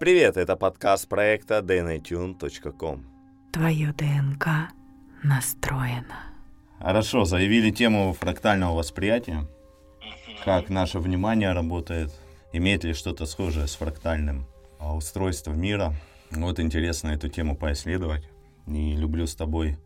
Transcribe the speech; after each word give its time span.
Привет, 0.00 0.38
это 0.38 0.56
подкаст 0.56 1.10
проекта 1.10 1.58
dnatune.com. 1.58 3.04
Твое 3.52 3.92
ДНК 3.92 4.72
настроено. 5.22 6.24
Хорошо, 6.78 7.26
заявили 7.26 7.70
тему 7.70 8.16
фрактального 8.18 8.74
восприятия. 8.74 9.46
Как 10.42 10.70
наше 10.70 11.00
внимание 11.00 11.52
работает, 11.52 12.10
имеет 12.54 12.82
ли 12.82 12.94
что-то 12.94 13.26
схожее 13.26 13.66
с 13.66 13.74
фрактальным 13.74 14.46
а, 14.78 14.96
устройством 14.96 15.60
мира. 15.60 15.92
Вот 16.30 16.60
интересно 16.60 17.08
эту 17.08 17.28
тему 17.28 17.54
поисследовать. 17.54 18.26
И 18.68 18.96
люблю 18.96 19.26
с 19.26 19.34
тобой 19.34 19.76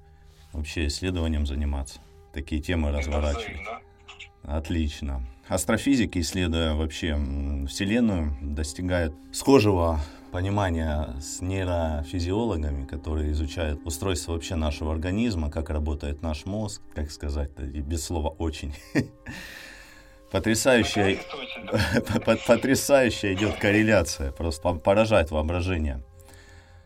вообще 0.52 0.86
исследованием 0.86 1.44
заниматься. 1.44 1.98
Такие 2.32 2.62
темы 2.62 2.92
разворачивать. 2.92 3.66
Отлично. 4.44 5.26
Астрофизики, 5.48 6.20
исследуя 6.20 6.74
вообще 6.74 7.18
Вселенную, 7.68 8.34
достигают 8.40 9.14
схожего 9.30 10.00
понимания 10.32 11.14
с 11.20 11.42
нейрофизиологами, 11.42 12.86
которые 12.86 13.30
изучают 13.32 13.80
устройство 13.84 14.32
вообще 14.32 14.54
нашего 14.54 14.90
организма, 14.90 15.50
как 15.50 15.68
работает 15.68 16.22
наш 16.22 16.46
мозг, 16.46 16.80
как 16.94 17.10
сказать, 17.10 17.50
и 17.58 17.80
без 17.80 18.04
слова 18.04 18.30
очень. 18.30 18.74
Потрясающая, 20.32 21.18
потрясающая 22.46 23.34
идет 23.34 23.56
корреляция, 23.56 24.32
просто 24.32 24.72
поражает 24.74 25.30
воображение. 25.30 26.02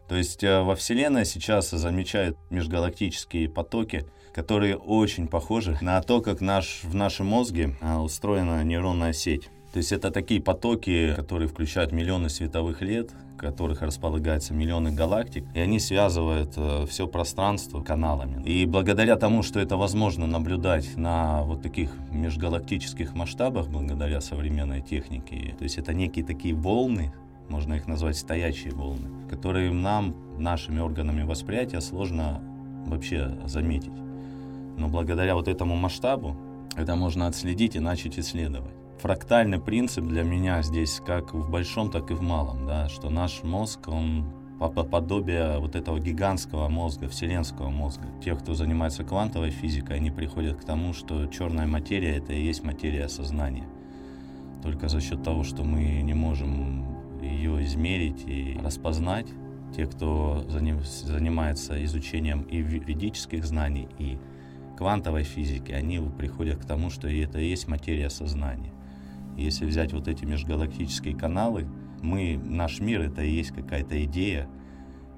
То 0.08 0.16
есть 0.16 0.42
э, 0.42 0.62
во 0.62 0.74
Вселенной 0.74 1.24
сейчас 1.24 1.70
замечают 1.70 2.36
межгалактические 2.50 3.48
потоки, 3.48 4.04
которые 4.38 4.76
очень 4.76 5.26
похожи 5.26 5.76
на 5.80 6.00
то, 6.00 6.20
как 6.20 6.40
наш, 6.40 6.84
в 6.84 6.94
нашем 6.94 7.26
мозге 7.26 7.74
а, 7.80 8.00
устроена 8.00 8.62
нейронная 8.62 9.12
сеть. 9.12 9.50
То 9.72 9.78
есть 9.78 9.90
это 9.90 10.12
такие 10.12 10.40
потоки, 10.40 11.12
которые 11.16 11.48
включают 11.48 11.90
миллионы 11.90 12.28
световых 12.28 12.80
лет, 12.80 13.10
в 13.34 13.36
которых 13.36 13.82
располагаются 13.82 14.54
миллионы 14.54 14.92
галактик, 14.92 15.44
и 15.54 15.58
они 15.58 15.80
связывают 15.80 16.52
э, 16.56 16.86
все 16.88 17.08
пространство 17.08 17.82
каналами. 17.82 18.40
И 18.44 18.64
благодаря 18.64 19.16
тому, 19.16 19.42
что 19.42 19.58
это 19.58 19.76
возможно 19.76 20.28
наблюдать 20.28 20.96
на 20.96 21.42
вот 21.42 21.60
таких 21.60 21.90
межгалактических 22.12 23.16
масштабах, 23.16 23.66
благодаря 23.66 24.20
современной 24.20 24.82
технике, 24.82 25.56
то 25.58 25.64
есть 25.64 25.78
это 25.78 25.92
некие 25.92 26.24
такие 26.24 26.54
волны, 26.54 27.12
можно 27.48 27.74
их 27.74 27.88
назвать 27.88 28.16
стоячие 28.16 28.72
волны, 28.72 29.08
которые 29.28 29.72
нам, 29.72 30.14
нашими 30.38 30.78
органами 30.78 31.24
восприятия, 31.24 31.80
сложно 31.80 32.40
вообще 32.86 33.36
заметить. 33.44 34.07
Но 34.78 34.88
благодаря 34.88 35.34
вот 35.34 35.48
этому 35.48 35.76
масштабу 35.76 36.36
это 36.76 36.96
можно 36.96 37.26
отследить 37.26 37.76
и 37.76 37.80
начать 37.80 38.18
исследовать. 38.18 38.72
Фрактальный 39.00 39.60
принцип 39.60 40.04
для 40.06 40.22
меня 40.22 40.62
здесь 40.62 41.02
как 41.04 41.34
в 41.34 41.50
большом, 41.50 41.90
так 41.90 42.10
и 42.10 42.14
в 42.14 42.22
малом, 42.22 42.66
да, 42.66 42.88
что 42.88 43.10
наш 43.10 43.42
мозг, 43.42 43.88
он 43.88 44.32
подобие 44.58 45.58
вот 45.58 45.76
этого 45.76 46.00
гигантского 46.00 46.68
мозга, 46.68 47.08
вселенского 47.08 47.68
мозга. 47.68 48.06
Те, 48.24 48.34
кто 48.34 48.54
занимается 48.54 49.04
квантовой 49.04 49.50
физикой, 49.50 49.98
они 49.98 50.10
приходят 50.10 50.56
к 50.60 50.64
тому, 50.64 50.94
что 50.94 51.26
черная 51.26 51.66
материя— 51.66 52.16
это 52.18 52.32
и 52.32 52.42
есть 52.42 52.64
материя 52.64 53.08
сознания. 53.08 53.68
Только 54.64 54.88
за 54.88 55.00
счет 55.00 55.22
того, 55.22 55.44
что 55.44 55.62
мы 55.62 56.02
не 56.02 56.14
можем 56.14 57.20
ее 57.22 57.62
измерить 57.64 58.24
и 58.26 58.58
распознать, 58.60 59.28
те, 59.76 59.86
кто 59.86 60.44
занимается 60.48 61.84
изучением 61.84 62.42
и 62.42 62.58
ведических 62.58 63.44
знаний, 63.44 63.88
и 63.98 64.18
квантовой 64.78 65.24
физики, 65.24 65.72
они 65.72 65.98
приходят 66.16 66.58
к 66.58 66.64
тому, 66.64 66.88
что 66.88 67.08
это 67.08 67.40
и 67.40 67.48
есть 67.48 67.66
материя 67.66 68.10
сознания. 68.10 68.72
Если 69.36 69.66
взять 69.66 69.92
вот 69.92 70.06
эти 70.06 70.24
межгалактические 70.24 71.16
каналы, 71.16 71.66
мы, 72.00 72.40
наш 72.42 72.78
мир 72.78 73.00
это 73.00 73.22
и 73.22 73.30
есть 73.30 73.50
какая-то 73.50 74.04
идея, 74.04 74.48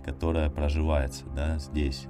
которая 0.03 0.49
проживается 0.49 1.27
да, 1.37 1.59
здесь. 1.59 2.07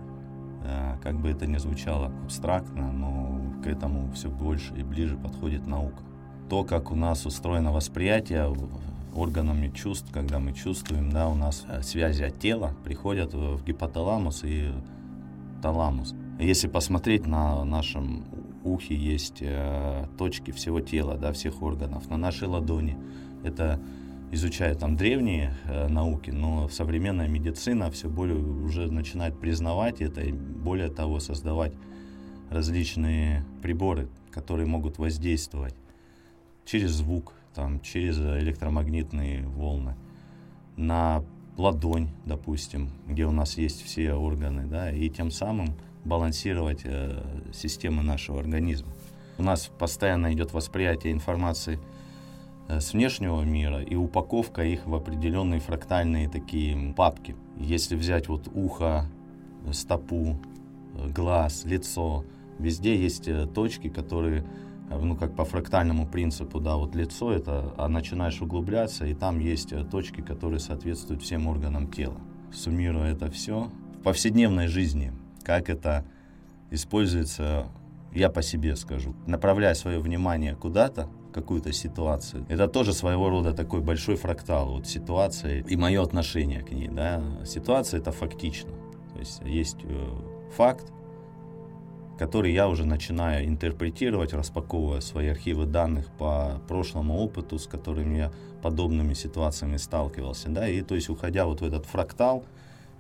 Как 1.03 1.19
бы 1.21 1.31
это 1.31 1.49
ни 1.49 1.57
звучало 1.57 2.13
абстрактно, 2.23 2.93
но 2.93 3.61
к 3.65 3.67
этому 3.67 4.13
все 4.13 4.31
больше 4.31 4.73
и 4.77 4.85
ближе 4.85 5.17
подходит 5.17 5.67
наука. 5.67 6.05
То, 6.49 6.63
как 6.63 6.93
у 6.93 6.95
нас 6.95 7.27
устроено 7.27 7.73
восприятие 7.73 8.55
органами 9.13 9.73
чувств, 9.75 10.09
когда 10.13 10.39
мы 10.39 10.53
чувствуем, 10.53 11.11
да, 11.11 11.29
у 11.29 11.35
нас 11.35 11.65
э, 11.69 11.83
связи 11.83 12.23
от 12.23 12.39
тела 12.39 12.77
приходят 12.85 13.35
в 13.35 13.65
гипоталамус 13.65 14.45
и 14.45 14.71
таламус. 15.63 16.15
Если 16.41 16.69
посмотреть 16.69 17.27
на 17.27 17.65
нашем 17.65 18.25
ухе 18.65 18.95
есть 18.95 19.39
э, 19.43 20.07
точки 20.17 20.53
всего 20.53 20.81
тела, 20.81 21.19
да, 21.19 21.33
всех 21.33 21.61
органов, 21.63 22.09
на 22.09 22.17
нашей 22.17 22.49
ладони. 22.49 22.97
Это 23.45 23.79
изучают 24.33 24.79
там 24.79 24.97
древние 24.97 25.53
э, 25.65 25.89
науки, 25.89 26.31
но 26.31 26.69
современная 26.71 27.29
медицина 27.29 27.91
все 27.91 28.09
более 28.09 28.39
уже 28.39 28.91
начинает 28.91 29.39
признавать 29.39 30.01
это 30.01 30.23
и 30.23 30.33
более 30.33 30.89
того 30.89 31.21
создавать 31.21 31.75
различные 32.49 33.45
приборы, 33.61 34.09
которые 34.31 34.67
могут 34.67 34.97
воздействовать 34.97 35.75
через 36.65 36.93
звук, 36.93 37.35
там, 37.55 37.81
через 37.81 38.19
электромагнитные 38.19 39.47
волны 39.47 39.95
на 40.77 41.23
ладонь, 41.59 42.09
допустим, 42.25 42.89
где 43.07 43.27
у 43.27 43.31
нас 43.31 43.59
есть 43.59 43.85
все 43.85 44.15
органы, 44.15 44.67
да, 44.67 44.91
и 44.91 45.11
тем 45.11 45.31
самым 45.31 45.75
балансировать 46.05 46.81
э, 46.85 47.23
системы 47.53 48.03
нашего 48.03 48.41
организма. 48.41 48.93
У 49.39 49.43
нас 49.43 49.71
постоянно 49.79 50.33
идет 50.33 50.53
восприятие 50.53 51.13
информации 51.13 51.79
э, 52.69 52.81
с 52.81 52.93
внешнего 52.93 53.43
мира 53.43 53.83
и 53.83 53.95
упаковка 53.95 54.63
их 54.63 54.87
в 54.87 54.95
определенные 54.95 55.61
фрактальные 55.61 56.29
такие 56.29 56.95
папки. 56.95 57.37
Если 57.57 57.97
взять 57.97 58.29
вот 58.29 58.49
ухо, 58.53 59.07
стопу, 59.73 60.39
э, 60.95 61.09
глаз, 61.09 61.65
лицо, 61.65 62.25
везде 62.59 62.97
есть 62.97 63.29
э, 63.29 63.47
точки, 63.47 63.89
которые 63.89 64.45
э, 64.91 64.99
ну, 64.99 65.17
как 65.17 65.35
по 65.37 65.45
фрактальному 65.45 66.07
принципу, 66.07 66.61
да, 66.61 66.77
вот 66.77 66.95
лицо 66.95 67.33
это, 67.33 67.75
а 67.77 67.89
начинаешь 67.89 68.41
углубляться, 68.41 69.07
и 69.07 69.15
там 69.15 69.39
есть 69.39 69.73
точки, 69.91 70.21
которые 70.21 70.61
соответствуют 70.61 71.23
всем 71.23 71.47
органам 71.47 71.89
тела. 71.89 72.21
Суммируя 72.53 73.13
это 73.13 73.31
все, 73.31 73.71
в 73.99 74.03
повседневной 74.03 74.67
жизни 74.67 75.13
как 75.43 75.69
это 75.69 76.05
используется, 76.71 77.67
я 78.13 78.31
по 78.31 78.43
себе 78.43 78.77
скажу. 78.77 79.15
Направляя 79.27 79.75
свое 79.75 79.99
внимание 79.99 80.55
куда-то, 80.55 81.09
какую-то 81.33 81.73
ситуацию. 81.73 82.45
Это 82.49 82.69
тоже 82.69 82.93
своего 82.93 83.31
рода 83.31 83.53
такой 83.53 83.81
большой 83.81 84.17
фрактал 84.17 84.73
вот 84.73 84.87
ситуации 84.87 85.65
и 85.69 85.77
мое 85.77 86.03
отношение 86.03 86.63
к 86.63 86.71
ней. 86.71 86.89
Да? 86.89 87.23
Ситуация 87.45 88.01
это 88.01 88.13
фактично. 88.13 88.71
То 89.13 89.19
есть 89.19 89.41
есть 89.45 89.79
э, 89.85 90.09
факт, 90.57 90.93
который 92.19 92.53
я 92.53 92.69
уже 92.69 92.85
начинаю 92.85 93.47
интерпретировать, 93.47 94.33
распаковывая 94.35 95.01
свои 95.01 95.29
архивы 95.29 95.67
данных 95.67 96.07
по 96.19 96.61
прошлому 96.69 97.19
опыту, 97.19 97.59
с 97.59 97.67
которыми 97.67 98.19
я 98.19 98.33
подобными 98.63 99.15
ситуациями 99.15 99.79
сталкивался. 99.79 100.51
Да? 100.51 100.69
И 100.69 100.83
то 100.83 100.95
есть 100.95 101.09
уходя 101.09 101.47
вот 101.47 101.61
в 101.61 101.65
этот 101.65 101.87
фрактал, 101.87 102.45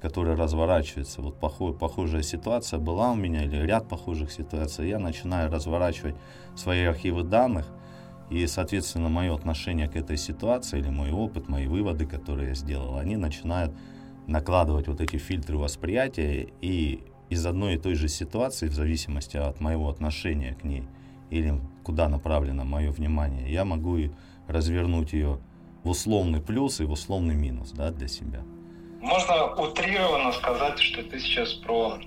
который 0.00 0.34
разворачивается. 0.34 1.22
Вот 1.22 1.38
похож, 1.38 1.77
похожая 1.77 2.22
ситуация 2.22 2.78
была 2.78 3.12
у 3.12 3.15
меня, 3.15 3.44
или 3.44 3.56
ряд 3.56 3.88
похожих 3.88 4.33
ситуаций. 4.33 4.88
Я 4.88 4.99
начинаю 4.99 5.50
разворачивать 5.50 6.16
свои 6.56 6.84
архивы 6.84 7.22
данных, 7.22 7.66
и, 8.31 8.47
соответственно, 8.47 9.09
мое 9.09 9.34
отношение 9.34 9.88
к 9.88 9.97
этой 9.97 10.16
ситуации, 10.16 10.78
или 10.78 10.88
мой 10.88 11.11
опыт, 11.11 11.49
мои 11.49 11.66
выводы, 11.66 12.06
которые 12.06 12.50
я 12.50 12.55
сделал, 12.55 12.97
они 12.97 13.16
начинают 13.16 13.72
накладывать 14.27 14.87
вот 14.87 15.00
эти 15.00 15.16
фильтры 15.16 15.59
восприятия, 15.59 16.49
и 16.61 17.03
из 17.28 17.44
одной 17.44 17.75
и 17.75 17.78
той 17.78 17.94
же 17.94 18.09
ситуации, 18.09 18.69
в 18.69 18.75
зависимости 18.75 19.37
от 19.37 19.61
моего 19.61 19.88
отношения 19.88 20.55
к 20.55 20.65
ней, 20.65 20.84
или 21.31 21.61
куда 21.82 22.09
направлено 22.09 22.65
мое 22.65 22.91
внимание, 22.91 23.53
я 23.53 23.65
могу 23.65 23.99
развернуть 24.47 25.12
ее 25.12 25.38
в 25.82 25.91
условный 25.91 26.41
плюс 26.41 26.81
и 26.81 26.84
в 26.84 26.93
условный 26.93 27.34
минус 27.34 27.72
да, 27.72 27.91
для 27.91 28.08
себя. 28.08 28.43
Можно 29.00 29.55
утрированно 29.55 30.32
сказать, 30.32 30.79
что 30.79 31.02
ты 31.02 31.19
сейчас 31.20 31.55
про 31.55 31.99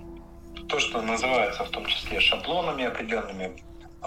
то, 0.68 0.78
что 0.78 1.02
называется 1.02 1.64
в 1.64 1.70
том 1.70 1.86
числе 1.86 2.20
шаблонами 2.20 2.84
определенными, 2.84 3.62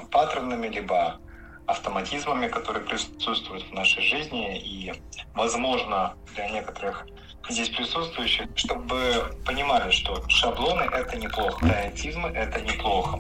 паттернами, 0.10 0.68
либо 0.68 1.19
автоматизмами, 1.66 2.48
которые 2.48 2.86
присутствуют 2.86 3.63
в 3.63 3.74
нашей 3.74 4.01
жизни 4.04 4.57
и, 4.57 4.94
возможно, 5.36 6.16
для 6.34 6.50
некоторых 6.50 7.06
здесь 7.50 7.69
присутствующих, 7.69 8.48
чтобы 8.56 9.38
понимали, 9.45 9.92
что 9.92 10.24
шаблоны— 10.30 10.84
это 10.94 11.18
неплохо, 11.18 11.66
автоматизмы— 11.66 12.30
это 12.36 12.62
неплохо. 12.62 13.19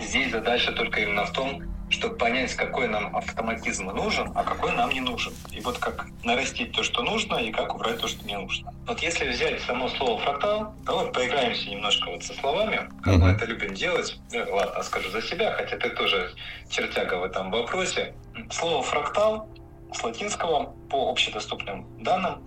Здесь 0.00 0.30
задача 0.30 0.72
только 0.72 1.00
именно 1.00 1.26
в 1.26 1.32
том, 1.32 1.62
чтобы 1.90 2.16
понять, 2.16 2.54
какой 2.54 2.88
нам 2.88 3.16
автоматизм 3.16 3.86
нужен, 3.86 4.30
а 4.34 4.44
какой 4.44 4.72
нам 4.72 4.90
не 4.90 5.00
нужен. 5.00 5.32
И 5.52 5.60
вот 5.60 5.78
как 5.78 6.06
нарастить 6.24 6.72
то, 6.72 6.82
что 6.82 7.02
нужно, 7.02 7.36
и 7.36 7.50
как 7.50 7.74
убрать 7.74 8.00
то, 8.00 8.08
что 8.08 8.24
не 8.26 8.36
нужно. 8.36 8.72
Вот 8.86 9.00
если 9.00 9.28
взять 9.28 9.60
само 9.62 9.88
слово 9.88 10.20
фрактал, 10.20 10.74
вот 10.86 11.12
поиграемся 11.12 11.70
немножко 11.70 12.10
вот 12.10 12.22
со 12.22 12.34
словами, 12.34 12.88
как 13.02 13.14
mm-hmm. 13.14 13.18
мы 13.18 13.30
это 13.30 13.44
любим 13.46 13.74
делать. 13.74 14.18
Ну, 14.32 14.44
ладно, 14.54 14.82
скажу 14.82 15.10
за 15.10 15.22
себя, 15.22 15.52
хотя 15.52 15.76
ты 15.76 15.90
тоже 15.90 16.34
чертяга 16.68 17.14
в 17.14 17.24
этом 17.24 17.50
вопросе. 17.50 18.14
Слово 18.50 18.82
фрактал 18.82 19.48
с 19.92 20.02
латинского 20.02 20.74
по 20.90 21.10
общедоступным 21.10 21.86
данным 22.02 22.44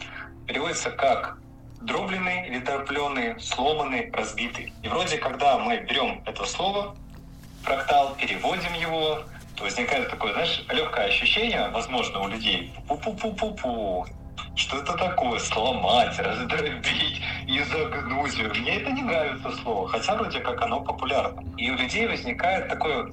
переводится 0.47 0.91
как 0.91 1.37
дробленный 1.81 2.47
или 2.47 2.59
дробленый, 2.59 3.39
сломанный, 3.39 4.11
разбитый. 4.11 4.73
И 4.83 4.87
вроде, 4.87 5.17
когда 5.17 5.57
мы 5.57 5.77
берем 5.77 6.21
это 6.25 6.45
слово, 6.45 6.95
фрактал, 7.63 8.15
переводим 8.15 8.73
его, 8.73 9.23
то 9.55 9.63
возникает 9.63 10.09
такое, 10.09 10.33
знаешь, 10.33 10.63
легкое 10.69 11.07
ощущение, 11.07 11.69
возможно, 11.69 12.21
у 12.21 12.27
людей, 12.27 12.73
пу-пу-пу-пу-пу, 12.87 14.05
что 14.55 14.77
это 14.77 14.93
такое, 14.93 15.39
сломать, 15.39 16.17
раздробить, 16.19 17.21
изогнуть. 17.47 18.57
Мне 18.59 18.81
это 18.81 18.91
не 18.91 19.01
нравится 19.01 19.51
слово, 19.61 19.87
хотя 19.87 20.15
вроде 20.15 20.39
как 20.39 20.61
оно 20.61 20.81
популярно. 20.81 21.43
И 21.57 21.69
у 21.69 21.75
людей 21.75 22.07
возникает 22.07 22.67
такое 22.69 23.11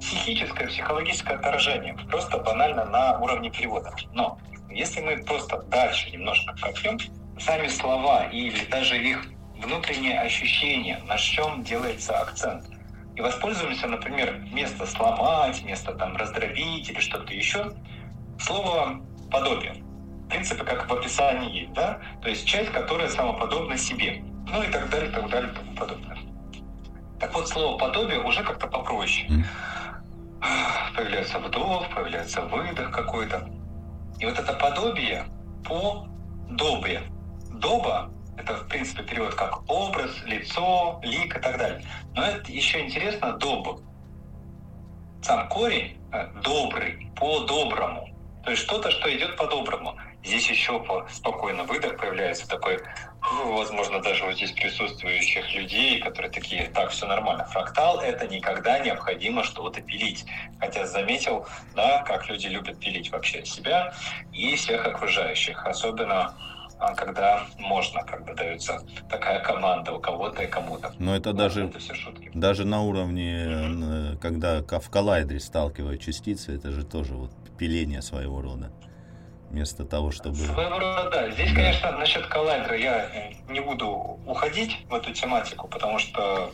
психическое, 0.00 0.66
психологическое 0.66 1.34
отражение, 1.34 1.94
просто 2.10 2.38
банально 2.38 2.84
на 2.86 3.18
уровне 3.18 3.50
перевода. 3.50 3.92
Но 4.12 4.38
если 4.70 5.00
мы 5.00 5.22
просто 5.24 5.62
дальше 5.64 6.10
немножко 6.10 6.54
копнем, 6.60 6.98
сами 7.38 7.68
слова 7.68 8.26
или 8.26 8.64
даже 8.66 8.96
их 8.98 9.24
внутренние 9.58 10.20
ощущения, 10.20 11.00
на 11.06 11.16
чем 11.18 11.62
делается 11.62 12.18
акцент. 12.18 12.64
И 13.16 13.20
воспользуемся, 13.20 13.86
например, 13.86 14.36
вместо 14.50 14.86
сломать, 14.86 15.60
вместо 15.60 15.92
там 15.92 16.16
раздробить 16.16 16.88
или 16.88 17.00
что-то 17.00 17.34
еще, 17.34 17.72
слово 18.38 19.00
подобие. 19.30 19.74
В 20.24 20.28
принципе, 20.28 20.64
как 20.64 20.88
в 20.88 20.92
описании 20.92 21.62
есть, 21.62 21.72
да? 21.72 22.00
То 22.22 22.28
есть 22.28 22.46
часть, 22.46 22.70
которая 22.70 23.08
самоподобна 23.08 23.76
себе. 23.76 24.22
Ну 24.46 24.62
и 24.62 24.68
так 24.68 24.88
далее, 24.90 25.10
так 25.10 25.28
далее, 25.28 25.52
тому 25.52 25.74
подобное. 25.74 26.18
Так 27.18 27.34
вот, 27.34 27.48
слово 27.48 27.78
подобие 27.78 28.22
уже 28.22 28.42
как-то 28.42 28.66
попроще. 28.66 29.44
Появляется 30.96 31.38
вдох, 31.38 31.92
появляется 31.94 32.42
выдох 32.42 32.90
какой-то. 32.90 33.48
И 34.18 34.24
вот 34.24 34.38
это 34.38 34.52
подобие 34.54 35.26
по 35.64 36.06
добре 36.48 37.02
доба— 37.50 38.10
это, 38.40 38.54
в 38.54 38.68
принципе, 38.68 39.02
перевод 39.02 39.34
как 39.34 39.68
образ, 39.70 40.10
лицо, 40.24 41.00
лик 41.02 41.36
и 41.36 41.40
так 41.40 41.58
далее. 41.58 41.84
Но 42.14 42.24
это 42.24 42.50
еще 42.50 42.80
интересно 42.80 43.32
доб. 43.34 43.80
Сам 45.22 45.48
корень 45.48 45.98
э, 46.12 46.26
добрый, 46.42 47.10
по-доброму. 47.16 48.08
То 48.44 48.52
есть 48.52 48.62
что-то, 48.62 48.90
что 48.90 49.14
идет 49.14 49.36
по-доброму. 49.36 49.94
Здесь 50.24 50.48
еще 50.50 50.80
по 50.80 51.06
спокойно 51.10 51.64
выдох 51.64 51.98
появляется 51.98 52.48
такой, 52.48 52.78
ну, 53.22 53.56
возможно, 53.56 54.00
даже 54.00 54.24
вот 54.24 54.34
здесь 54.34 54.52
присутствующих 54.52 55.54
людей, 55.54 56.00
которые 56.00 56.30
такие, 56.30 56.70
так, 56.70 56.90
все 56.90 57.06
нормально. 57.06 57.44
Фрактал— 57.46 58.00
это 58.02 58.26
никогда 58.28 58.78
необходимо 58.78 59.44
что-то 59.44 59.80
пилить. 59.82 60.24
Хотя 60.58 60.86
заметил, 60.86 61.46
да, 61.74 62.02
как 62.02 62.28
люди 62.28 62.48
любят 62.48 62.80
пилить 62.80 63.10
вообще 63.10 63.44
себя 63.44 63.94
и 64.32 64.56
всех 64.56 64.86
окружающих. 64.86 65.66
Особенно 65.66 66.34
когда 66.96 67.46
можно, 67.58 68.02
когда 68.02 68.34
дается 68.34 68.82
такая 69.08 69.40
команда 69.40 69.92
у 69.92 70.00
кого-то 70.00 70.42
и 70.42 70.46
кому-то. 70.46 70.92
Но 70.98 71.14
это 71.14 71.32
даже, 71.32 71.66
это 71.66 71.78
все 71.78 71.94
шутки. 71.94 72.30
даже 72.34 72.64
на 72.64 72.82
уровне, 72.82 73.44
mm-hmm. 73.44 74.18
когда 74.18 74.62
в 74.62 74.90
коллайдере 74.90 75.40
сталкивают 75.40 76.00
частицы, 76.00 76.56
это 76.56 76.70
же 76.70 76.84
тоже 76.84 77.14
вот 77.14 77.30
пиление 77.58 78.02
своего 78.02 78.40
рода. 78.40 78.70
Вместо 79.50 79.84
того, 79.84 80.12
чтобы... 80.12 80.36
Своего 80.36 80.78
рода, 80.78 81.10
да. 81.12 81.30
Здесь, 81.30 81.50
да. 81.50 81.56
конечно, 81.56 81.92
насчет 81.98 82.26
коллайдера 82.26 82.76
я 82.76 83.10
не 83.48 83.60
буду 83.60 84.18
уходить 84.26 84.78
в 84.88 84.94
эту 84.94 85.12
тематику, 85.12 85.66
потому 85.66 85.98
что 85.98 86.52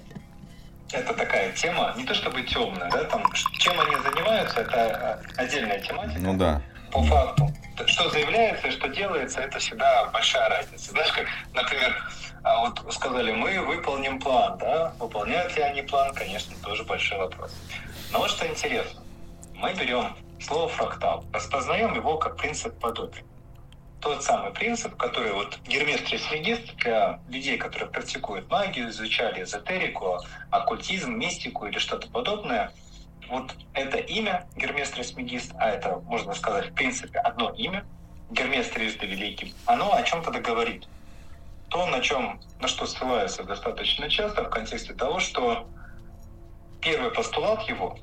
это 0.92 1.14
такая 1.14 1.52
тема, 1.52 1.92
не 1.96 2.04
то 2.04 2.14
чтобы 2.14 2.42
темная, 2.42 2.90
да, 2.90 3.04
там, 3.04 3.22
чем 3.58 3.78
они 3.80 3.96
занимаются, 3.96 4.60
это 4.60 5.20
отдельная 5.36 5.80
тематика. 5.80 6.20
Ну 6.20 6.36
да. 6.36 6.62
По 6.96 7.02
факту 7.02 7.52
что 7.88 8.08
заявляется 8.08 8.68
и 8.68 8.70
что 8.70 8.88
делается, 8.88 9.40
это 9.42 9.58
всегда 9.58 10.06
большая 10.06 10.48
разница. 10.48 10.92
Знаешь, 10.92 11.12
как, 11.12 11.26
например, 11.52 11.94
а 12.42 12.60
вот 12.60 12.80
сказали, 12.94 13.32
мы 13.32 13.60
выполним 13.60 14.18
план, 14.18 14.56
да? 14.56 14.94
Выполняют 14.98 15.54
ли 15.56 15.62
они 15.62 15.82
план, 15.82 16.14
конечно, 16.14 16.56
тоже 16.62 16.84
большой 16.84 17.18
вопрос. 17.18 17.54
Но 18.12 18.20
вот 18.20 18.30
что 18.30 18.46
интересно. 18.46 19.02
Мы 19.56 19.74
берем 19.74 20.16
слово 20.40 20.68
фрактал, 20.68 21.22
распознаем 21.34 21.94
его 21.94 22.16
как 22.16 22.38
принцип 22.38 22.74
подобия. 22.80 23.24
Тот 24.00 24.24
самый 24.24 24.52
принцип, 24.52 24.96
который 24.96 25.34
вот 25.34 25.58
Гермес 25.68 26.00
Трисмегист 26.00 26.76
для 26.76 27.20
людей, 27.28 27.58
которые 27.58 27.90
практикуют 27.90 28.50
магию, 28.50 28.88
изучали 28.88 29.42
эзотерику, 29.42 30.18
оккультизм, 30.50 31.12
мистику 31.12 31.66
или 31.66 31.78
что-то 31.78 32.08
подобное– 32.08 32.72
вот 33.28 33.54
это 33.74 33.98
имя 33.98 34.46
Гермес 34.56 34.90
Трисмегист, 34.90 35.52
а 35.58 35.70
это, 35.70 35.96
можно 36.06 36.34
сказать, 36.34 36.70
в 36.70 36.74
принципе, 36.74 37.18
одно 37.18 37.50
имя, 37.50 37.84
Гермес 38.30 38.68
Трижды 38.68 39.06
Великий, 39.06 39.54
оно 39.66 39.92
о 39.92 40.02
чем-то 40.02 40.30
договорит. 40.30 40.86
То, 41.68 41.86
на 41.86 42.00
чем, 42.00 42.40
на 42.60 42.68
что 42.68 42.86
ссылается 42.86 43.42
достаточно 43.42 44.08
часто 44.08 44.44
в 44.44 44.50
контексте 44.50 44.94
того, 44.94 45.20
что 45.20 45.68
первый 46.80 47.10
постулат 47.10 47.62
его 47.68 47.98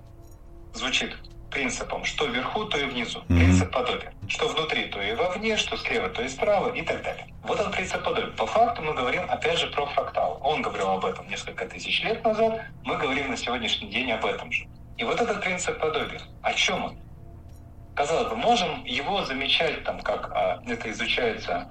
звучит 0.74 1.16
принципом, 1.54 2.04
что 2.04 2.26
вверху, 2.26 2.66
то 2.66 2.78
и 2.78 2.86
внизу. 2.86 3.20
Mm-hmm. 3.20 3.38
Принцип 3.38 3.72
подобия. 3.72 4.14
Что 4.28 4.48
внутри, 4.48 4.86
то 4.86 5.02
и 5.02 5.14
вовне, 5.14 5.56
что 5.56 5.78
слева, 5.78 6.10
то 6.10 6.24
и 6.24 6.28
справа 6.28 6.74
и 6.74 6.82
так 6.82 7.04
далее. 7.04 7.28
Вот 7.44 7.60
он 7.60 7.72
принцип 7.72 8.04
подобия. 8.04 8.32
По 8.32 8.48
факту 8.48 8.82
мы 8.82 8.94
говорим 8.94 9.24
опять 9.30 9.60
же 9.60 9.68
про 9.68 9.86
фрактал. 9.86 10.40
Он 10.44 10.62
говорил 10.62 10.90
об 10.90 11.06
этом 11.06 11.28
несколько 11.30 11.66
тысяч 11.66 12.04
лет 12.04 12.24
назад, 12.24 12.62
мы 12.84 12.98
говорим 12.98 13.30
на 13.30 13.38
сегодняшний 13.38 13.90
день 13.90 14.12
об 14.12 14.26
этом 14.26 14.52
же. 14.52 14.66
И 14.98 15.04
вот 15.04 15.20
этот 15.20 15.42
принцип 15.42 15.80
подобия, 15.80 16.22
о 16.42 16.54
чем 16.54 16.86
он? 16.86 16.98
Казалось 17.96 18.30
бы, 18.30 18.36
можем 18.36 18.84
его 18.86 19.24
замечать, 19.24 19.84
там, 19.84 20.00
как 20.02 20.32
а, 20.32 20.62
это 20.66 20.92
изучается 20.92 21.70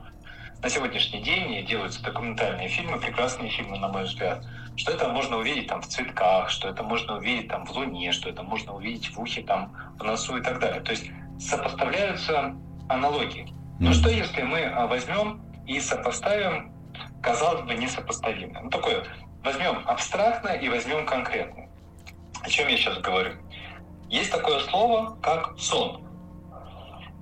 на 0.62 0.68
сегодняшний 0.68 1.20
день, 1.22 1.52
и 1.54 1.62
делаются 1.62 2.02
документальные 2.02 2.68
фильмы, 2.68 2.98
прекрасные 2.98 3.50
фильмы, 3.50 3.78
на 3.78 3.88
мой 3.88 4.04
взгляд, 4.04 4.44
что 4.76 4.92
это 4.92 5.08
можно 5.08 5.38
увидеть 5.38 5.66
там 5.66 5.82
в 5.82 5.86
цветках, 5.86 6.50
что 6.50 6.68
это 6.68 6.82
можно 6.82 7.16
увидеть 7.16 7.48
там 7.48 7.66
в 7.66 7.70
луне, 7.72 8.12
что 8.12 8.28
это 8.28 8.42
можно 8.42 8.74
увидеть 8.74 9.14
в 9.14 9.20
ухе, 9.20 9.42
там, 9.42 9.72
в 9.98 10.04
носу 10.04 10.36
и 10.36 10.42
так 10.42 10.60
далее. 10.60 10.80
То 10.80 10.92
есть 10.92 11.10
сопоставляются 11.40 12.54
аналогии. 12.88 13.52
Но 13.80 13.92
что 13.92 14.08
если 14.10 14.42
мы 14.42 14.64
а, 14.64 14.86
возьмем 14.86 15.42
и 15.66 15.80
сопоставим, 15.80 16.72
казалось 17.20 17.62
бы, 17.62 17.74
несопоставимое? 17.74 18.62
Ну, 18.62 18.70
такое, 18.70 19.04
возьмем 19.42 19.82
абстрактное 19.86 20.54
и 20.54 20.68
возьмем 20.68 21.04
конкретное. 21.04 21.61
О 22.42 22.48
чем 22.48 22.68
я 22.68 22.76
сейчас 22.76 22.98
говорю? 22.98 23.34
Есть 24.08 24.32
такое 24.32 24.58
слово, 24.60 25.16
как 25.22 25.56
сон. 25.58 26.02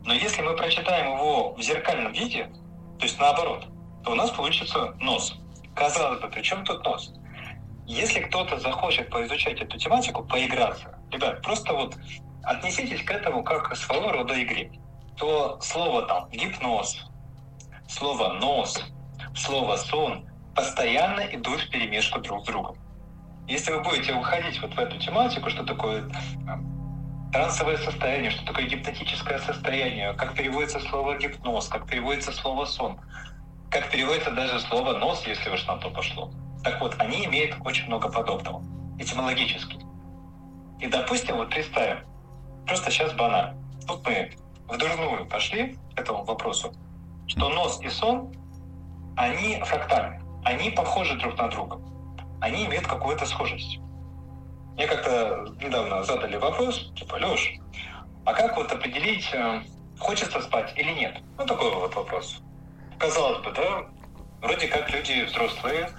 Но 0.05 0.15
если 0.15 0.41
мы 0.41 0.57
прочитаем 0.57 1.15
его 1.15 1.53
в 1.53 1.63
зеркальном 1.63 2.13
виде, 2.13 2.51
то 2.99 3.05
есть 3.05 3.19
наоборот, 3.19 3.67
то 4.03 4.13
у 4.13 4.15
нас 4.15 4.31
получится 4.31 4.95
нос. 4.99 5.35
Казалось 5.75 6.21
бы, 6.21 6.29
при 6.29 6.43
чем 6.43 6.65
тут 6.65 6.83
нос? 6.85 7.13
Если 7.87 8.21
кто-то 8.21 8.59
захочет 8.59 9.11
поизучать 9.11 9.61
эту 9.61 9.79
тематику, 9.79 10.25
поиграться, 10.25 10.99
ребят, 11.11 11.43
просто 11.43 11.75
вот 11.75 11.97
отнеситесь 12.43 13.03
к 13.05 13.11
этому 13.11 13.45
как 13.45 13.69
к 13.69 13.77
своего 13.77 14.13
рода 14.13 14.43
игре, 14.43 14.73
то 15.19 15.59
слово 15.61 16.03
там 16.03 16.31
гипноз, 16.31 16.97
слово 17.89 18.33
нос, 18.35 18.83
слово 19.35 19.77
сон 19.77 20.27
постоянно 20.55 21.21
идут 21.21 21.61
в 21.61 21.71
перемешку 21.71 22.21
друг 22.21 22.43
с 22.43 22.47
другом. 22.47 22.77
Если 23.51 23.73
вы 23.73 23.81
будете 23.81 24.15
уходить 24.15 24.63
вот 24.63 24.73
в 24.75 24.79
эту 24.79 24.97
тематику, 24.97 25.51
что 25.51 25.65
такое 25.65 26.09
трансовое 27.33 27.79
состояние, 27.79 28.31
что 28.31 28.47
такое 28.47 28.65
гипнотическое 28.67 29.41
состояние, 29.41 30.13
как 30.15 30.35
переводится 30.35 30.79
слово 30.79 31.19
гипноз, 31.19 31.67
как 31.67 31.89
переводится 31.89 32.31
слово 32.31 32.65
сон, 32.65 33.01
как 33.69 33.91
переводится 33.91 34.31
даже 34.31 34.61
слово 34.61 34.99
нос, 34.99 35.25
если 35.27 35.51
уж 35.51 35.67
на 35.67 35.79
то 35.79 35.91
пошло. 35.91 36.31
Так 36.63 36.81
вот, 36.81 36.95
они 37.01 37.25
имеют 37.25 37.57
очень 37.65 37.87
много 37.87 38.09
подобного, 38.09 38.63
этимологически. 39.01 39.81
И, 40.79 40.87
допустим, 40.87 41.37
вот 41.37 41.51
представим, 41.51 42.05
просто 42.69 42.93
сейчас 42.93 43.13
банально. 43.15 43.61
Вот 43.89 44.07
мы 44.07 44.31
в 44.69 44.79
дурную 44.79 45.27
пошли 45.27 45.77
к 45.97 45.99
этому 45.99 46.23
вопросу, 46.23 46.73
что 47.27 47.49
нос 47.49 47.81
и 47.83 47.89
сон, 47.89 48.33
они 49.17 49.61
фрактальны, 49.65 50.23
они 50.45 50.71
похожи 50.71 51.19
друг 51.19 51.37
на 51.37 51.49
друга 51.49 51.90
они 52.41 52.67
имеют 52.67 52.87
какую-то 52.87 53.27
схожесть. 53.27 53.79
Мне 54.75 54.87
как-то 54.87 55.47
недавно 55.61 56.03
задали 56.05 56.37
вопрос, 56.37 56.91
типа, 56.97 57.17
Леш, 57.17 57.55
а 58.25 58.33
как 58.33 58.57
вот 58.57 58.73
определить, 58.73 59.29
э, 59.33 59.63
хочется 59.99 60.41
спать 60.41 60.73
или 60.77 60.91
нет? 60.93 61.19
Ну, 61.39 61.45
такой 61.45 61.71
вот 61.75 61.95
вопрос. 61.95 62.41
Казалось 62.99 63.43
бы, 63.45 63.53
да, 63.53 63.87
вроде 64.41 64.69
как 64.69 64.91
люди 64.91 65.25
взрослые 65.25 65.91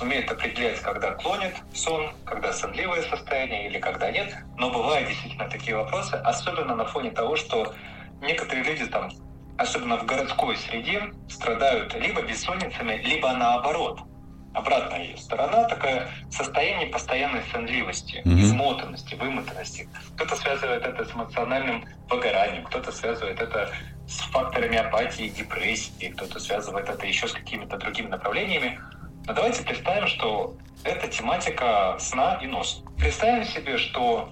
умеют 0.00 0.30
определять, 0.30 0.80
когда 0.80 1.12
клонит 1.12 1.54
сон, 1.72 2.10
когда 2.26 2.52
сонливое 2.52 3.02
состояние 3.08 3.68
или 3.68 3.78
когда 3.78 4.10
нет. 4.10 4.34
Но 4.58 4.70
бывают 4.70 5.08
действительно 5.08 5.48
такие 5.48 5.76
вопросы, 5.76 6.14
особенно 6.14 6.74
на 6.74 6.84
фоне 6.84 7.10
того, 7.10 7.36
что 7.36 7.74
некоторые 8.20 8.64
люди 8.64 8.86
там, 8.86 9.10
особенно 9.56 9.96
в 9.96 10.04
городской 10.04 10.56
среде, 10.56 11.10
страдают 11.28 11.94
либо 11.94 12.20
бессонницами, 12.20 12.96
либо 13.02 13.32
наоборот– 13.32 14.00
обратная 14.56 15.02
ее 15.04 15.16
сторона, 15.18 15.64
такое 15.64 16.08
состояние 16.30 16.86
постоянной 16.88 17.42
сонливости, 17.52 18.22
Мгм. 18.24 18.40
измотанности, 18.40 19.14
вымотанности. 19.14 19.88
Кто-то 20.14 20.34
связывает 20.36 20.84
это 20.84 21.04
с 21.04 21.12
эмоциональным 21.12 21.84
выгоранием, 22.08 22.64
кто-то 22.64 22.90
связывает 22.90 23.38
это 23.40 23.70
с 24.08 24.18
факторами 24.32 24.78
апатии, 24.78 25.28
депрессии, 25.28 26.08
кто-то 26.08 26.38
связывает 26.40 26.88
это 26.88 27.06
еще 27.06 27.28
с 27.28 27.32
какими-то 27.32 27.76
другими 27.76 28.08
направлениями. 28.08 28.80
Но 29.26 29.34
давайте 29.34 29.62
представим, 29.62 30.06
что 30.06 30.54
это 30.84 31.06
тематика 31.08 31.96
сна 31.98 32.38
и 32.42 32.46
носа. 32.46 32.82
Представим 32.96 33.44
себе, 33.44 33.76
что 33.76 34.30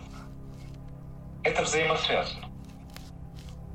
это 1.43 1.63
взаимосвязано. 1.63 2.49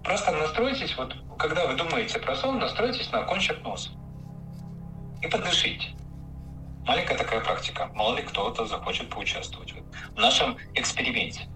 Просто 0.03 0.32
настройтесь, 0.32 0.98
вот 0.98 1.13
когда 1.38 1.68
вы 1.68 1.75
думаете 1.75 2.18
про 2.18 2.36
сон, 2.36 2.58
настройтесь 2.58 3.12
на 3.12 3.22
кончик 3.22 3.62
носа. 3.62 3.91
И 5.22 5.27
подышите. 5.27 5.89
Маленькая 6.86 7.17
такая 7.17 7.41
практика. 7.41 7.89
Мало 7.93 8.15
ли 8.15 8.24
кто-то 8.24 8.65
захочет 8.65 9.09
поучаствовать 9.09 9.74
в 10.15 10.19
нашем 10.19 10.57
эксперименте. 10.74 11.48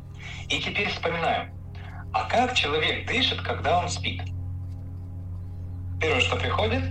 И 0.50 0.60
теперь 0.60 0.90
вспоминаем. 0.90 1.54
А 2.14 2.26
как 2.30 2.54
человек 2.54 3.08
дышит, 3.08 3.42
когда 3.42 3.80
он 3.80 3.90
спит? 3.90 4.22
Первое, 6.00 6.22
что 6.22 6.36
приходит, 6.36 6.84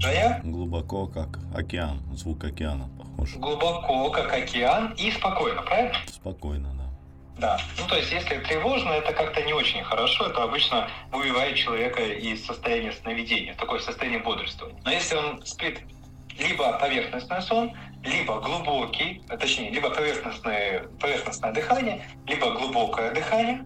Женя, 0.00 0.40
Глубоко, 0.44 1.06
как 1.08 1.38
океан, 1.54 2.00
звук 2.12 2.44
океана 2.44 2.88
похож. 2.98 3.34
глубоко, 3.34 4.10
как 4.10 4.32
океан, 4.32 4.92
и 4.96 5.10
спокойно, 5.10 5.62
правильно? 5.62 5.98
Спокойно, 6.06 6.72
да. 6.74 6.84
Да. 7.40 7.60
Ну, 7.78 7.86
то 7.88 7.96
есть, 7.96 8.12
если 8.12 8.38
тревожно, 8.38 8.90
это 8.90 9.12
как-то 9.12 9.42
не 9.42 9.52
очень 9.52 9.82
хорошо. 9.82 10.26
Это 10.26 10.42
обычно 10.44 10.88
выбивает 11.12 11.56
человека 11.56 12.02
из 12.02 12.44
состояния 12.44 12.92
сновидения, 12.92 13.54
в 13.54 13.56
такое 13.56 13.80
состояние 13.80 14.20
бодрствования. 14.20 14.80
Но 14.84 14.90
если 14.90 15.16
он 15.16 15.44
спит 15.44 15.80
либо 16.38 16.78
поверхностный 16.78 17.42
сон, 17.42 17.72
либо 18.04 18.40
глубокий, 18.40 19.22
а 19.28 19.36
точнее, 19.36 19.70
либо 19.70 19.90
поверхностное, 19.90 20.84
поверхностное 21.00 21.52
дыхание, 21.52 22.02
либо 22.26 22.52
глубокое 22.52 23.12
дыхание, 23.12 23.64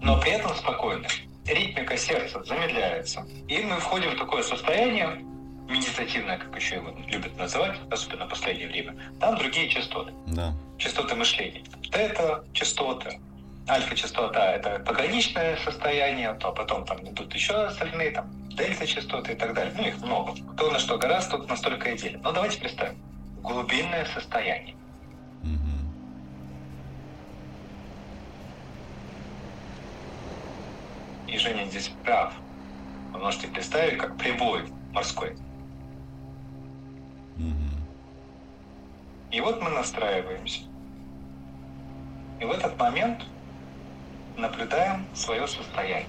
но 0.00 0.20
при 0.20 0.32
этом 0.32 0.54
спокойное. 0.54 1.10
Ритмика 1.44 1.96
сердца 1.96 2.42
замедляется. 2.44 3.24
И 3.48 3.58
мы 3.62 3.76
входим 3.76 4.10
в 4.10 4.18
такое 4.18 4.42
состояние 4.42 5.24
медитативное, 5.68 6.38
как 6.38 6.54
еще 6.56 6.76
его 6.76 6.90
любят 7.08 7.36
называть, 7.38 7.76
особенно 7.90 8.26
в 8.26 8.30
последнее 8.30 8.68
время. 8.68 8.96
Там 9.20 9.36
другие 9.36 9.68
частоты 9.68 10.12
Да. 10.28 10.54
частоты 10.78 11.14
мышления. 11.14 11.62
Тета-частоты, 11.90 13.18
альфа-частота– 13.68 14.52
это 14.56 14.78
пограничное 14.86 15.56
состояние, 15.64 16.34
то 16.34 16.52
потом 16.52 16.84
там 16.84 16.98
идут 17.08 17.34
еще 17.34 17.52
остальные, 17.54 18.12
там, 18.12 18.30
дельта-частоты 18.56 19.32
и 19.32 19.36
так 19.36 19.54
далее. 19.54 19.72
Ну, 19.76 19.86
их 19.86 19.98
много. 19.98 20.32
Кто 20.54 20.70
на 20.70 20.78
что 20.78 20.98
гораздо, 20.98 21.38
тот 21.38 21.48
настолько 21.48 21.90
и 21.90 21.98
делит. 21.98 22.22
Но 22.22 22.32
давайте 22.32 22.58
представим. 22.58 22.98
Глубинное 23.42 24.06
состояние. 24.06 24.74
Мгм. 25.42 25.92
И 31.28 31.38
Женя 31.38 31.66
здесь 31.66 31.92
прав. 32.02 32.34
Вы 33.12 33.18
можете 33.20 33.48
представить, 33.48 33.98
как 33.98 34.16
прибой 34.16 34.64
морской. 34.92 35.36
И 39.30 39.40
вот 39.40 39.60
мы 39.60 39.68
настраиваемся. 39.68 40.62
И 42.40 42.44
в 42.44 42.50
этот 42.50 42.78
момент 42.78 43.22
наблюдаем 44.36 45.04
свое 45.14 45.46
состояние. 45.46 46.06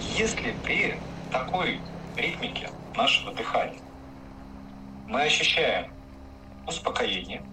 Если 0.00 0.52
при 0.52 1.04
такой 1.28 1.84
ритмике 2.16 2.74
нашего 2.96 3.34
дыхания? 3.34 3.82
Мы 5.06 5.22
ощущаем 5.22 5.94
успокоение, 6.66 7.46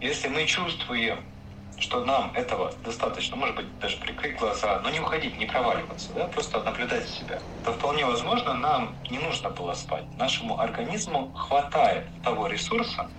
если 0.00 0.28
мы 0.28 0.46
чувствуем, 0.46 1.32
что 1.78 2.04
нам 2.04 2.32
этого 2.34 2.76
достаточно, 2.84 3.36
может 3.36 3.56
быть, 3.56 3.78
даже 3.78 3.98
прикрыть 3.98 4.38
глаза, 4.38 4.80
но 4.80 4.90
не 4.90 5.00
уходить, 5.00 5.38
не 5.38 5.46
проваливаться, 5.46 6.12
да, 6.14 6.28
просто 6.28 6.62
наблюдать 6.62 7.08
себя, 7.08 7.42
то 7.62 7.72
вполне 7.72 8.04
возможно, 8.04 8.54
нам 8.54 9.00
не 9.10 9.18
нужно 9.18 9.50
было 9.50 9.72
спать. 9.74 10.06
Нашему 10.18 10.58
организму 10.60 11.32
хватает 11.32 12.12
того 12.22 12.48
ресурса, 12.48 13.10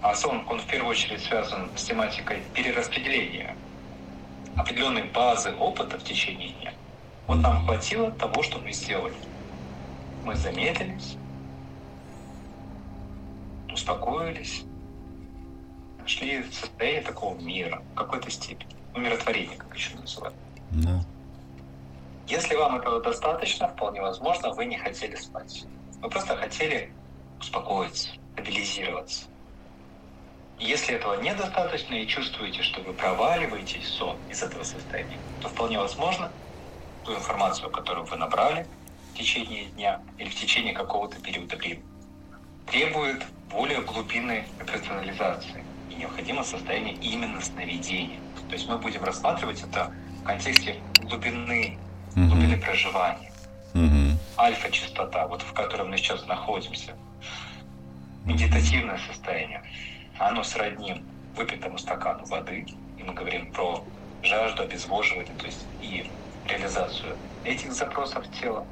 а 0.00 0.14
сон, 0.14 0.44
он 0.48 0.60
в 0.60 0.66
первую 0.66 0.90
очередь 0.90 1.22
связан 1.22 1.74
с 1.76 1.84
тематикой 1.84 2.42
перераспределения 2.52 3.58
определенной 4.58 5.04
базы 5.04 5.54
опыта 5.54 5.98
в 5.98 6.04
течение 6.04 6.50
дня. 6.50 6.72
Вот 7.26 7.36
нам 7.38 7.64
хватило 7.64 8.10
того, 8.10 8.42
что 8.42 8.58
мы 8.58 8.72
сделали. 8.72 9.14
Мы 10.24 10.34
замедлились, 10.34 11.16
успокоились, 13.72 14.64
нашли 16.00 16.42
состояние 16.50 17.02
такого 17.02 17.38
мира 17.40 17.82
в 17.92 17.94
какой-то 17.94 18.30
степени. 18.30 18.74
Умиротворение, 18.94 19.56
как 19.56 19.74
еще 19.74 19.96
называют. 19.96 20.34
Да. 20.70 21.00
Если 22.26 22.54
вам 22.56 22.76
этого 22.76 23.00
достаточно, 23.00 23.68
вполне 23.68 24.02
возможно, 24.02 24.52
вы 24.52 24.66
не 24.66 24.76
хотели 24.76 25.14
спать. 25.14 25.64
Вы 26.02 26.10
просто 26.10 26.36
хотели 26.36 26.92
успокоиться, 27.40 28.10
стабилизироваться. 28.32 29.26
Если 30.58 30.94
этого 30.96 31.20
недостаточно 31.20 31.94
и 31.94 32.06
чувствуете, 32.06 32.62
что 32.62 32.80
вы 32.82 32.92
проваливаетесь 32.92 33.84
в 33.84 33.92
сон 33.92 34.20
из 34.28 34.42
этого 34.42 34.64
состояния, 34.64 35.20
то 35.40 35.48
вполне 35.48 35.78
возможно, 35.78 36.34
ту 37.04 37.14
информацию, 37.14 37.70
которую 37.70 38.06
вы 38.06 38.16
набрали 38.16 38.68
в 39.12 39.16
течение 39.18 39.66
дня 39.66 40.02
или 40.18 40.28
в 40.28 40.34
течение 40.34 40.74
какого-то 40.74 41.20
периода 41.20 41.56
времени, 41.56 41.84
требует 42.66 43.22
более 43.50 43.82
глубинной 43.82 44.44
персонализации 44.58 45.64
и 45.90 45.94
необходимо 45.94 46.42
состояние 46.42 46.94
именно 46.96 47.40
сновидения. 47.40 48.20
То 48.48 48.54
есть 48.56 48.68
мы 48.68 48.78
будем 48.78 49.04
рассматривать 49.04 49.62
это 49.62 49.92
в 50.20 50.24
контексте 50.24 50.82
глубины, 50.98 51.78
глубины 52.16 52.56
Мгм. 52.56 52.60
проживания. 52.60 53.32
Мгм. 53.74 54.18
Альфа-частота, 54.36 55.28
вот 55.28 55.42
в 55.42 55.52
котором 55.52 55.90
мы 55.90 55.96
сейчас 55.98 56.26
находимся, 56.26 56.96
медитативное 58.24 58.98
состояние, 58.98 59.62
оно 60.18 60.42
сродни 60.44 61.06
выпитому 61.34 61.78
стакану 61.78 62.24
воды, 62.26 62.66
и 62.96 63.02
мы 63.04 63.14
говорим 63.14 63.50
про 63.52 63.86
жажду, 64.22 64.62
обезвоживание, 64.64 65.36
то 65.36 65.46
есть 65.46 65.70
и 65.78 66.18
реализацию 66.44 67.22
этих 67.42 67.72
запросов 67.72 68.28
тела. 68.30 68.68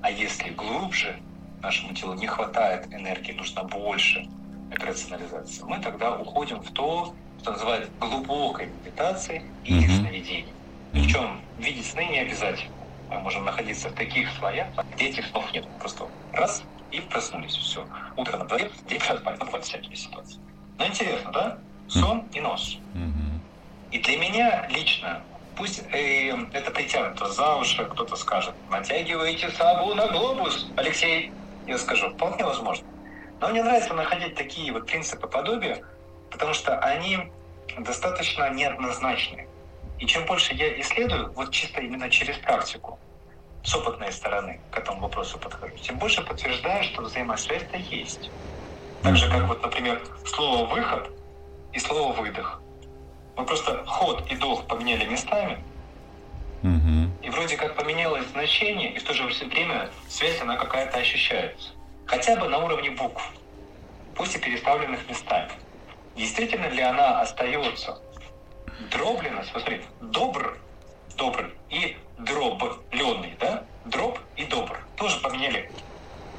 А 0.00 0.10
если 0.10 0.50
глубже 0.50 1.22
нашему 1.62 1.94
телу 1.94 2.14
не 2.14 2.26
хватает 2.26 2.92
энергии, 2.92 3.32
нужно 3.32 3.64
больше 3.64 4.22
операционализации, 4.70 5.64
мы 5.64 5.80
тогда 5.80 6.16
уходим 6.18 6.62
в 6.62 6.70
то, 6.72 7.16
что 7.36 7.52
называют 7.52 7.94
глубокой 7.98 8.66
медитацией 8.66 9.54
или 9.64 9.86
Мгм. 9.86 9.96
сновидением. 10.00 10.56
Причем 10.92 11.48
видеть 11.56 11.86
сны 11.86 12.06
не 12.06 12.18
обязательно. 12.18 12.76
Мы 13.08 13.20
можем 13.20 13.44
находиться 13.44 13.90
в 13.90 13.94
таких 13.94 14.30
слоях, 14.32 14.68
где 14.90 15.08
этих 15.08 15.26
снов 15.26 15.52
нет. 15.54 15.66
Просто 15.78 16.10
раз 16.32 16.64
и 16.90 17.00
проснулись, 17.00 17.56
все. 17.56 17.86
Утро 18.16 18.36
на 18.36 18.44
дворе, 18.44 18.70
день 18.88 18.98
проспали, 18.98 19.36
ну, 19.38 19.46
бывают 19.46 19.64
всякие 19.66 19.96
ситуации. 19.96 20.38
Но 20.78 20.86
интересно, 20.86 21.32
да? 21.32 21.58
Сон 21.88 22.26
и 22.32 22.40
нос. 22.40 22.78
И 23.90 23.98
для 23.98 24.18
меня 24.18 24.68
лично, 24.68 25.22
пусть 25.56 25.82
э, 25.92 26.30
это 26.52 26.70
притянуто 26.70 27.26
за 27.32 27.56
уши, 27.56 27.84
кто-то 27.86 28.16
скажет, 28.16 28.54
натягиваете 28.70 29.50
сабу 29.50 29.94
на 29.94 30.06
глобус, 30.08 30.68
Алексей. 30.76 31.32
Я 31.66 31.78
скажу, 31.78 32.10
вполне 32.10 32.44
возможно. 32.44 32.86
Но 33.40 33.48
мне 33.48 33.62
нравится 33.62 33.94
находить 33.94 34.34
такие 34.34 34.72
вот 34.72 34.86
принципы 34.86 35.26
подобия, 35.26 35.82
потому 36.30 36.54
что 36.54 36.78
они 36.80 37.30
достаточно 37.78 38.50
неоднозначны. 38.50 39.46
И 39.98 40.06
чем 40.06 40.24
больше 40.26 40.54
я 40.54 40.80
исследую, 40.80 41.32
вот 41.32 41.50
чисто 41.50 41.80
именно 41.80 42.08
через 42.10 42.36
практику, 42.38 42.98
с 43.62 43.74
опытной 43.74 44.12
стороны 44.12 44.60
к 44.70 44.78
этому 44.78 45.00
вопросу 45.00 45.38
подхожу, 45.38 45.74
тем 45.76 45.98
больше 45.98 46.22
подтверждаю, 46.22 46.84
что 46.84 47.02
взаимосвязь-то 47.02 47.76
есть. 47.76 48.32
Так 49.02 49.16
же, 49.16 49.30
как 49.30 49.46
вот, 49.46 49.62
например, 49.62 50.02
слово 50.24 50.66
«выход» 50.66 51.10
и 51.72 51.78
слово 51.78 52.12
«выдох». 52.12 52.60
Мы 53.36 53.44
просто 53.44 53.84
ход 53.86 54.26
и 54.30 54.36
долг 54.36 54.66
поменяли 54.66 55.06
местами, 55.06 55.64
Мгм. 56.62 57.16
и 57.22 57.30
вроде 57.30 57.56
как 57.56 57.76
поменялось 57.76 58.26
значение, 58.28 58.92
и 58.94 58.98
в 58.98 59.04
то 59.04 59.14
же 59.14 59.24
время 59.24 59.90
связь, 60.08 60.40
она 60.42 60.56
какая-то 60.56 60.98
ощущается. 60.98 61.70
Хотя 62.06 62.34
бы 62.36 62.48
на 62.48 62.58
уровне 62.58 62.90
букв, 62.90 63.22
пусть 64.16 64.34
и 64.34 64.38
переставленных 64.40 65.08
местами. 65.08 65.52
Действительно 66.16 66.66
ли 66.66 66.82
она 66.82 67.20
остается 67.20 68.02
дроблена, 68.90 69.44
смотри, 69.44 69.82
добр, 70.00 70.58
добрый 71.18 71.50
и 71.68 71.96
дробленый, 72.18 73.36
да? 73.40 73.64
Дроб 73.84 74.18
и 74.36 74.44
добр. 74.44 74.78
Тоже 74.96 75.18
поменяли 75.20 75.70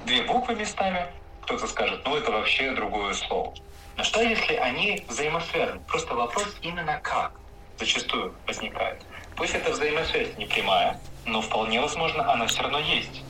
две 0.06 0.24
буквы 0.24 0.56
местами. 0.56 1.06
Кто-то 1.44 1.68
скажет, 1.68 2.02
ну 2.06 2.16
это 2.16 2.32
вообще 2.32 2.72
другое 2.72 3.14
слово. 3.14 3.54
Но 3.98 4.04
что 4.04 4.22
если 4.22 4.54
они 4.56 5.04
взаимосвязаны? 5.08 5.82
Просто 5.82 6.16
вопрос 6.16 6.56
именно 6.62 7.00
как 7.04 7.34
зачастую 7.78 8.34
возникает. 8.48 9.04
Пусть 9.36 9.54
эта 9.54 9.72
взаимосвязь 9.72 10.38
не 10.38 10.46
прямая, 10.46 11.00
но 11.26 11.42
вполне 11.42 11.82
возможно 11.82 12.32
она 12.32 12.48
все 12.48 12.62
равно 12.64 12.80
есть. 12.80 13.24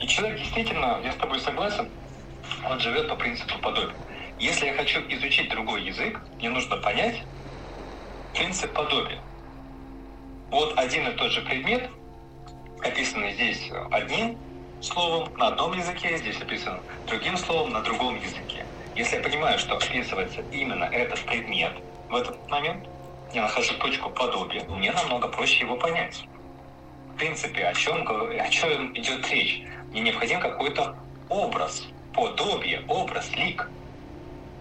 И 0.00 0.06
человек 0.06 0.38
действительно, 0.38 1.00
я 1.04 1.12
с 1.12 1.16
тобой 1.16 1.40
согласен, 1.40 1.88
он 2.68 2.80
живет 2.80 3.08
по 3.08 3.16
принципу 3.16 3.58
подобия. 3.58 3.94
Если 4.38 4.66
я 4.66 4.74
хочу 4.74 5.00
изучить 5.08 5.50
другой 5.50 5.82
язык, 5.82 6.20
мне 6.36 6.50
нужно 6.50 6.76
понять 6.78 7.22
принцип 8.34 8.72
подобия. 8.72 9.20
Вот 10.50 10.78
один 10.78 11.08
и 11.08 11.12
тот 11.12 11.30
же 11.32 11.42
предмет, 11.42 11.90
описанный 12.82 13.32
здесь 13.32 13.70
одним 13.90 14.38
словом 14.80 15.32
на 15.36 15.48
одном 15.48 15.72
языке, 15.72 16.16
здесь 16.18 16.40
описан 16.40 16.80
другим 17.06 17.36
словом 17.36 17.72
на 17.72 17.80
другом 17.80 18.16
языке. 18.20 18.66
Если 18.94 19.16
я 19.16 19.22
понимаю, 19.22 19.58
что 19.58 19.76
описывается 19.76 20.42
именно 20.52 20.84
этот 20.84 21.20
предмет 21.24 21.72
в 22.08 22.14
этот 22.14 22.48
момент, 22.48 22.86
я 23.32 23.42
нахожу 23.42 23.74
точку 23.78 24.10
подобия, 24.10 24.64
мне 24.68 24.92
намного 24.92 25.28
проще 25.28 25.64
его 25.64 25.76
понять. 25.76 26.24
В 27.14 27.16
принципе, 27.16 27.66
о 27.66 27.74
чем, 27.74 28.06
о 28.06 28.48
чем 28.48 28.96
идет 28.96 29.28
речь? 29.30 29.62
Мне 29.90 30.02
необходим 30.02 30.40
какой-то 30.40 30.96
образ, 31.28 31.86
подобие, 32.12 32.84
образ, 32.88 33.30
лик, 33.36 33.68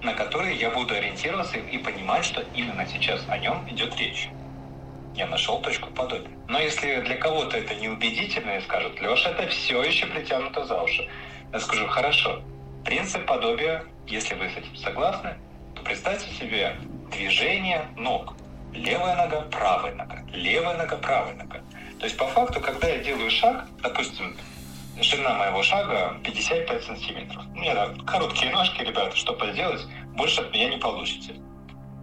на 0.01 0.13
который 0.13 0.55
я 0.55 0.69
буду 0.71 0.93
ориентироваться 0.93 1.57
и 1.57 1.77
понимать, 1.77 2.25
что 2.25 2.41
именно 2.55 2.85
сейчас 2.87 3.23
о 3.27 3.37
нем 3.37 3.67
идет 3.69 3.95
речь. 3.97 4.29
Я 5.15 5.27
нашел 5.27 5.62
точку 5.62 5.91
подобия. 5.91 6.32
Но 6.48 6.60
если 6.60 7.01
для 7.01 7.15
кого-то 7.17 7.58
это 7.58 7.75
неубедительно 7.75 8.58
и 8.58 8.62
скажут, 8.62 9.00
Леша, 9.00 9.29
это 9.29 9.48
все 9.48 9.84
еще 9.84 10.08
притянуто 10.08 10.65
за 10.65 10.82
уши, 10.82 11.08
я 11.51 11.60
скажу, 11.60 11.88
хорошо, 11.88 12.41
принцип 12.84 13.25
подобия, 13.25 13.86
если 14.08 14.34
вы 14.34 14.50
с 14.50 14.58
этим 14.58 14.75
согласны, 14.75 15.36
то 15.75 15.84
представьте 15.84 16.34
себе 16.34 16.75
движение 17.12 17.86
ног. 17.96 18.34
Левая 18.74 19.15
нога, 19.15 19.41
правая 19.41 19.93
нога, 19.93 20.24
левая 20.32 20.77
нога, 20.77 20.98
правая 20.98 21.36
нога. 21.36 21.62
То 22.00 22.05
есть 22.05 22.17
по 22.17 22.25
факту, 22.25 22.60
когда 22.60 22.88
я 22.88 22.98
делаю 23.03 23.29
шаг, 23.29 23.67
допустим, 23.84 24.36
ширина 25.00 25.36
моего 25.36 25.62
шага 25.62 26.20
55 26.24 26.84
сантиметров. 26.84 27.43
У 27.53 27.60
меня 27.60 27.75
короткие 28.05 28.51
ножки, 28.51 28.82
ребята, 28.82 29.15
чтобы 29.15 29.51
сделать, 29.51 29.86
больше 30.15 30.41
от 30.41 30.51
меня 30.53 30.70
не 30.70 30.77
получите. 30.77 31.36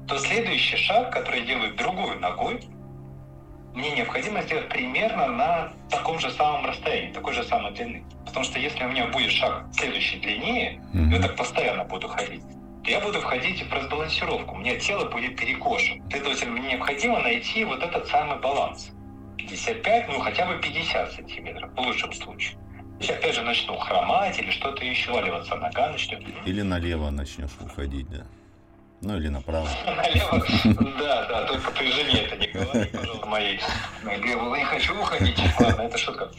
То 0.08 0.16
следующий 0.18 0.76
шаг, 0.76 1.12
который 1.12 1.40
я 1.40 1.46
делаю 1.46 1.74
другой 1.74 2.16
ногой, 2.18 2.60
мне 3.74 3.90
необходимо 3.92 4.42
сделать 4.42 4.68
примерно 4.68 5.26
на 5.28 5.72
таком 5.88 6.18
же 6.18 6.30
самом 6.30 6.66
расстоянии, 6.66 7.12
такой 7.12 7.34
же 7.34 7.44
самой 7.44 7.72
длины. 7.72 8.04
Потому 8.26 8.44
что 8.44 8.58
если 8.58 8.84
у 8.84 8.88
меня 8.88 9.06
будет 9.08 9.30
шаг 9.30 9.66
следующий 9.72 10.18
длиннее, 10.18 10.80
mm-hmm. 10.92 11.14
я 11.14 11.20
так 11.20 11.36
постоянно 11.36 11.84
буду 11.84 12.08
ходить, 12.08 12.42
то 12.84 12.90
я 12.90 13.00
буду 13.00 13.20
входить 13.20 13.62
в 13.62 13.72
разбалансировку. 13.72 14.54
У 14.54 14.58
меня 14.58 14.78
тело 14.78 15.08
будет 15.08 15.36
перекошено. 15.36 16.02
Следовательно, 16.10 16.52
мне 16.52 16.68
необходимо 16.70 17.20
найти 17.20 17.64
вот 17.64 17.82
этот 17.82 18.08
самый 18.08 18.38
баланс. 18.40 18.90
55, 19.38 20.08
ну 20.08 20.20
хотя 20.20 20.46
бы 20.46 20.60
50 20.60 21.12
сантиметров, 21.12 21.70
в 21.74 21.80
лучшем 21.80 22.12
случае. 22.12 22.58
Если 23.00 23.12
опять 23.14 23.34
же 23.34 23.42
начну 23.42 23.78
хромать 23.78 24.38
или 24.38 24.50
что-то 24.50 24.84
еще, 24.84 25.10
валиваться 25.12 25.56
нога 25.56 25.90
начнет. 25.90 26.22
Или 26.44 26.62
налево 26.62 27.10
начнешь 27.10 27.50
уходить, 27.60 28.08
да. 28.10 28.26
Ну 29.02 29.16
или 29.16 29.28
направо. 29.28 29.68
Налево? 29.86 30.44
Да, 30.98 31.26
да, 31.26 31.46
только 31.46 31.70
при 31.70 31.90
жене 31.90 32.24
это 32.24 32.36
не 32.36 32.46
говори, 32.48 32.84
пожалуйста, 32.90 33.26
моей. 33.26 33.60
Я 34.04 34.16
не 34.18 34.64
хочу 34.64 35.00
уходить. 35.00 35.38
Ладно, 35.58 35.82
это 35.82 35.96
шутка. 35.96 36.30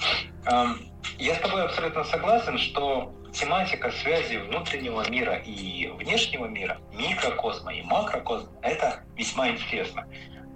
Я 1.17 1.35
с 1.35 1.39
тобой 1.39 1.63
абсолютно 1.63 2.03
согласен, 2.03 2.57
что 2.59 3.13
тематика 3.33 3.91
связи 3.91 4.37
внутреннего 4.37 5.09
мира 5.09 5.37
и 5.37 5.87
внешнего 5.97 6.45
мира, 6.45 6.77
микрокосма 6.93 7.73
и 7.73 7.81
макрокосма, 7.81 8.51
это 8.61 9.03
весьма 9.15 9.49
интересно. 9.49 10.05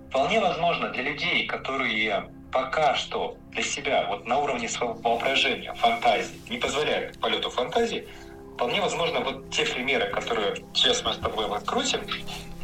Вполне 0.09 0.39
возможно 0.39 0.89
для 0.89 1.03
людей, 1.03 1.47
которые 1.47 2.29
пока 2.51 2.95
что 2.95 3.35
для 3.49 3.63
себя 3.63 4.05
вот 4.07 4.25
на 4.25 4.39
уровне 4.39 4.69
своего 4.69 4.93
воображения, 4.93 5.73
фантазии, 5.73 6.39
не 6.49 6.57
позволяют 6.57 7.19
полету 7.19 7.49
фантазии, 7.49 8.07
вполне 8.55 8.81
возможно, 8.81 9.19
вот 9.19 9.49
те 9.51 9.65
примеры, 9.65 10.09
которые 10.11 10.55
сейчас 10.73 11.03
мы 11.03 11.13
с 11.13 11.17
тобой 11.17 11.47
вот 11.47 11.63
крутим, 11.63 11.99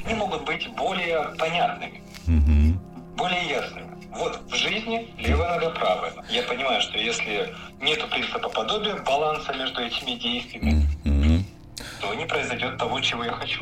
они 0.05 0.15
могут 0.15 0.45
быть 0.45 0.67
более 0.75 1.35
понятными, 1.37 2.01
mm-hmm. 2.27 2.73
более 3.17 3.49
ясными. 3.49 3.91
Вот 4.11 4.41
в 4.49 4.55
жизни 4.55 5.13
левая 5.17 5.59
нога, 5.59 5.69
правая. 5.71 6.13
Я 6.29 6.43
понимаю, 6.43 6.81
что 6.81 6.97
если 6.97 7.53
нет 7.81 8.09
принципа 8.09 8.49
подобия, 8.49 8.95
баланса 9.03 9.53
между 9.53 9.81
этими 9.81 10.17
действиями, 10.17 10.87
mm-hmm. 11.05 11.43
то 12.01 12.13
не 12.15 12.25
произойдет 12.25 12.77
того, 12.77 12.99
чего 13.01 13.23
я 13.23 13.31
хочу. 13.31 13.61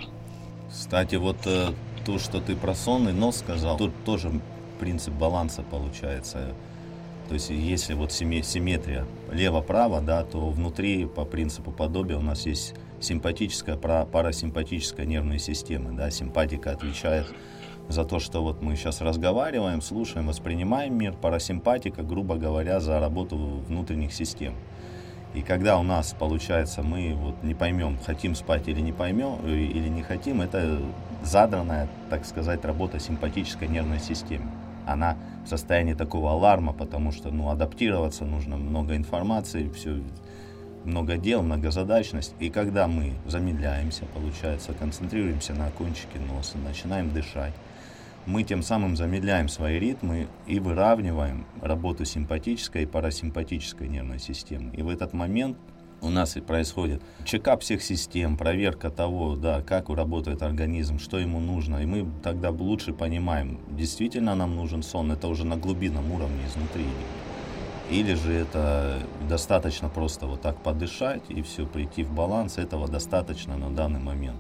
Кстати, 0.72 1.16
вот 1.16 1.38
э, 1.46 1.74
то, 2.06 2.20
что 2.20 2.40
ты 2.40 2.56
про 2.56 2.76
сонный 2.76 3.14
нос 3.14 3.40
сказал, 3.40 3.78
тут 3.78 3.92
тоже 4.06 4.32
принцип 4.80 5.14
баланса 5.14 5.64
получается. 5.64 6.54
То 7.30 7.36
есть 7.36 7.52
если 7.52 7.94
вот 7.94 8.12
симметрия 8.12 9.06
лево-право, 9.32 10.02
да, 10.02 10.24
то 10.24 10.50
внутри 10.50 11.06
по 11.06 11.26
принципу 11.26 11.72
подобия 11.72 12.18
у 12.18 12.24
нас 12.24 12.48
есть 12.48 12.74
симпатическая, 13.00 13.78
парасимпатическая 13.78 15.06
нервная 15.06 15.38
система. 15.38 15.92
Да, 15.92 16.10
симпатика 16.10 16.72
отвечает 16.72 17.28
за 17.88 18.04
то, 18.04 18.18
что 18.18 18.42
вот 18.42 18.64
мы 18.64 18.76
сейчас 18.76 19.02
разговариваем, 19.02 19.84
слушаем, 19.84 20.26
воспринимаем 20.26 20.98
мир. 20.98 21.14
Парасимпатика, 21.14 22.02
грубо 22.02 22.36
говоря, 22.36 22.80
за 22.80 23.00
работу 23.00 23.38
внутренних 23.38 24.12
систем. 24.12 24.56
И 25.36 25.44
когда 25.44 25.78
у 25.78 25.84
нас 25.84 26.16
получается, 26.18 26.82
мы 26.82 27.14
вот 27.14 27.44
не 27.44 27.54
поймем, 27.54 28.00
хотим 28.04 28.34
спать 28.34 28.68
или 28.68 28.82
не 28.82 28.92
поймем, 28.92 29.38
э, 29.44 29.52
или 29.52 29.88
не 29.88 30.02
хотим, 30.02 30.42
это 30.42 30.82
задранная, 31.24 31.88
так 32.10 32.26
сказать, 32.26 32.66
работа 32.66 33.00
симпатической 33.00 33.68
нервной 33.68 34.00
системы 34.00 34.50
она 34.92 35.18
в 35.46 35.48
состоянии 35.48 35.94
такого 35.94 36.32
аларма, 36.32 36.74
потому 36.74 37.12
что 37.12 37.32
ну, 37.32 37.50
адаптироваться 37.50 38.26
нужно, 38.26 38.58
много 38.58 38.96
информации, 38.96 39.70
все, 39.70 40.02
много 40.86 41.18
дел, 41.18 41.42
многозадачность. 41.42 42.34
И 42.40 42.50
когда 42.50 42.88
мы 42.88 43.14
замедляемся, 43.26 44.06
получается, 44.06 44.74
концентрируемся 44.74 45.54
на 45.54 45.70
кончике 45.72 46.20
носа, 46.20 46.58
начинаем 46.58 47.14
дышать, 47.14 47.54
мы 48.26 48.44
тем 48.44 48.62
самым 48.62 48.96
замедляем 48.96 49.48
свои 49.48 49.80
ритмы 49.80 50.28
и 50.46 50.60
выравниваем 50.60 51.46
работу 51.62 52.06
симпатической 52.06 52.84
и 52.84 52.86
парасимпатической 52.86 53.88
нервной 53.88 54.20
системы. 54.20 54.72
И 54.76 54.82
в 54.84 54.90
этот 54.90 55.14
момент 55.14 55.58
у 56.02 56.10
нас 56.10 56.38
и 56.38 56.42
происходит 56.42 57.02
чекап 57.26 57.62
всех 57.62 57.84
систем, 57.84 58.38
проверка 58.38 58.90
того, 58.90 59.36
да, 59.36 59.62
как 59.62 59.90
работает 59.90 60.42
организм, 60.42 61.00
что 61.00 61.20
ему 61.20 61.40
нужно. 61.40 61.78
И 61.78 61.86
мы 61.86 62.08
тогда 62.24 62.50
лучше 62.50 62.94
понимаем, 62.94 63.60
действительно 63.70 64.36
нам 64.36 64.56
нужен 64.56 64.84
сон, 64.84 65.12
это 65.12 65.28
уже 65.28 65.46
на 65.46 65.58
глубинном 65.58 66.12
уровне 66.12 66.46
изнутри. 66.48 66.86
Или 67.90 68.14
же 68.14 68.34
это 68.34 69.00
достаточно 69.28 69.90
просто 69.90 70.28
вот 70.28 70.42
так 70.42 70.62
подышать 70.62 71.24
и 71.30 71.42
все, 71.42 71.66
прийти 71.66 72.04
в 72.04 72.12
баланс, 72.14 72.58
этого 72.58 72.88
достаточно 72.88 73.58
на 73.58 73.70
данный 73.72 74.00
момент 74.00 74.38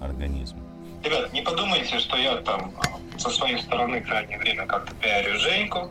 организму. 0.00 0.62
Ребят, 1.04 1.32
не 1.32 1.42
подумайте, 1.42 1.98
что 1.98 2.16
я 2.16 2.36
там 2.36 2.72
а, 2.78 3.18
со 3.18 3.30
своей 3.30 3.58
стороны 3.58 4.00
крайнее 4.00 4.38
время 4.38 4.66
как-то 4.66 4.94
пиарю 4.94 5.38
Женьку, 5.38 5.90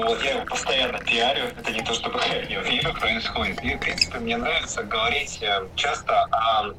вот, 0.00 0.22
я 0.22 0.36
его 0.36 0.46
постоянно 0.46 0.98
пиарю, 0.98 1.44
это 1.58 1.70
не 1.70 1.82
то, 1.82 1.92
чтобы 1.92 2.18
крайнее 2.18 2.60
время 2.60 2.94
происходит. 2.94 3.62
И, 3.62 3.74
в 3.74 3.78
принципе, 3.78 4.18
мне 4.18 4.36
нравится 4.36 4.82
говорить 4.82 5.38
э, 5.42 5.66
часто 5.76 6.24
о 6.30 6.72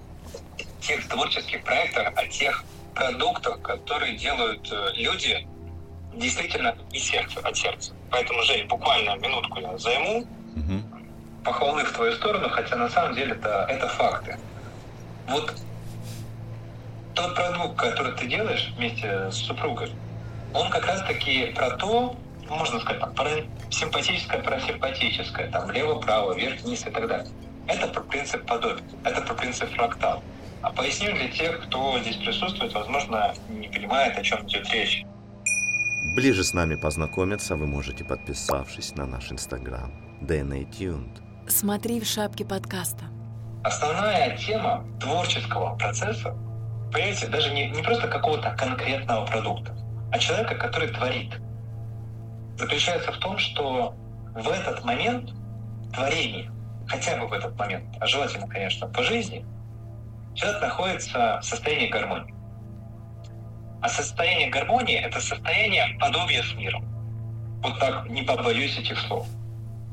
тех 0.82 1.08
творческих 1.08 1.64
проектах, 1.64 2.12
о 2.16 2.28
тех 2.28 2.64
продуктах, 2.96 3.62
которые 3.62 4.18
делают 4.18 4.68
э, 4.72 4.94
люди 4.96 5.48
действительно 6.16 6.76
и 6.92 7.00
сердце, 7.00 7.40
от 7.40 7.56
сердца. 7.56 7.94
Поэтому, 8.10 8.42
Жень, 8.44 8.68
буквально 8.68 9.16
минутку 9.18 9.60
я 9.60 9.78
займу. 9.78 10.22
Угу. 10.56 10.82
Похвалы 11.44 11.84
в 11.84 11.92
твою 11.94 12.14
сторону, 12.14 12.50
хотя 12.50 12.76
на 12.76 12.90
самом 12.90 13.16
деле 13.16 13.34
это, 13.34 13.68
это 13.70 13.88
факты. 13.90 14.38
Вот 15.28 15.54
тот 17.14 17.36
продукт, 17.36 17.78
который 17.78 18.14
ты 18.14 18.28
делаешь 18.28 18.74
вместе 18.76 19.30
с 19.30 19.36
супругой, 19.36 19.92
он 20.54 20.70
как 20.70 20.86
раз-таки 20.86 21.48
про 21.56 21.72
то, 21.72 22.16
можно 22.50 22.80
сказать, 22.80 23.00
там, 23.00 23.14
про 23.14 23.30
симпатическое, 23.70 24.42
про 24.42 24.60
симпатическое, 24.60 25.50
там, 25.52 25.72
лево-право, 25.72 26.34
вверх-вниз 26.34 26.86
и 26.86 26.90
так 26.90 27.08
далее. 27.08 27.28
Это 27.68 27.88
про 27.88 28.02
принцип 28.02 28.46
подобия, 28.46 28.84
это 29.04 29.22
про 29.22 29.34
принцип 29.36 29.70
фрактал. 29.72 30.22
А 30.62 30.72
поясню 30.72 31.14
для 31.14 31.30
тех, 31.30 31.66
кто 31.66 32.00
здесь 32.00 32.18
присутствует, 32.18 32.74
возможно, 32.74 33.34
не 33.50 33.68
понимает, 33.68 34.18
о 34.18 34.24
чем 34.24 34.46
идет 34.48 34.70
речь. 34.72 35.04
Ближе 36.16 36.44
с 36.44 36.54
нами 36.54 36.76
познакомиться 36.76 37.56
вы 37.56 37.68
можете, 37.68 38.04
подписавшись 38.04 38.96
на 38.96 39.06
наш 39.06 39.32
инстаграм 39.32 39.92
DNA 40.22 40.70
Tuned. 40.70 41.22
Смотри 41.48 42.00
в 42.00 42.06
шапке 42.06 42.46
подкаста. 42.46 43.06
Основная 43.64 44.38
тема 44.38 44.86
творческого 45.00 45.76
процесса, 45.76 46.36
понимаете, 46.92 47.28
даже 47.28 47.54
не, 47.54 47.70
не 47.70 47.82
просто 47.82 48.08
какого-то 48.08 48.52
конкретного 48.52 49.26
продукта, 49.26 49.76
а 50.12 50.20
человека, 50.20 50.56
который 50.56 50.90
творит– 50.90 51.34
заключается 52.58 53.12
в 53.12 53.18
том, 53.18 53.38
что 53.38 53.96
в 54.36 54.50
этот 54.50 54.84
момент 54.84 55.32
творения, 55.94 56.52
хотя 56.88 57.18
бы 57.18 57.28
в 57.28 57.34
этот 57.34 57.58
момент, 57.58 57.86
а 58.00 58.06
желательно, 58.08 58.48
конечно, 58.48 58.88
по 58.88 59.04
жизни, 59.04 59.46
человек 60.36 60.62
находится 60.62 61.40
в 61.42 61.46
состоянии 61.46 61.88
гармонии. 61.88 62.34
А 63.82 63.90
состояние 63.90 64.50
гармонии— 64.50 64.96
это 65.06 65.20
состояние 65.20 65.98
подобия 66.00 66.42
с 66.44 66.54
миром. 66.56 66.86
Вот 67.62 67.80
так 67.80 68.10
не 68.10 68.24
побоюсь 68.24 68.78
этих 68.78 69.00
слов. 69.00 69.28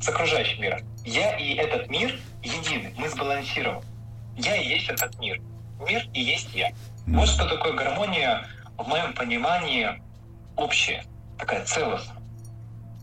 с 0.01 0.09
окружающим 0.09 0.63
миром. 0.63 0.81
Я 1.05 1.37
и 1.37 1.55
этот 1.55 1.89
мир 1.91 2.19
едины, 2.43 2.93
мы 2.97 3.09
сбалансированы. 3.11 3.85
Я 4.37 4.57
и 4.57 4.67
есть 4.67 4.89
этот 4.89 5.19
мир. 5.19 5.39
Мир 5.87 6.03
и 6.15 6.23
есть 6.23 6.55
я. 6.55 6.71
Вот 7.07 7.29
что 7.29 7.47
такое 7.47 7.75
гармония 7.75 8.47
в 8.79 8.89
моем 8.89 9.13
понимании 9.13 10.03
общая, 10.57 11.05
такая 11.39 11.65
целостная, 11.65 12.20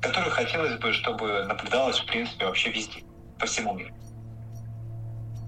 которую 0.08 0.32
хотелось 0.32 0.78
бы, 0.80 0.94
чтобы 0.94 1.44
наблюдалась 1.44 2.00
в 2.00 2.06
принципе 2.06 2.46
вообще 2.46 2.70
везде, 2.72 3.04
по 3.40 3.46
всему 3.46 3.74
миру. 3.74 3.94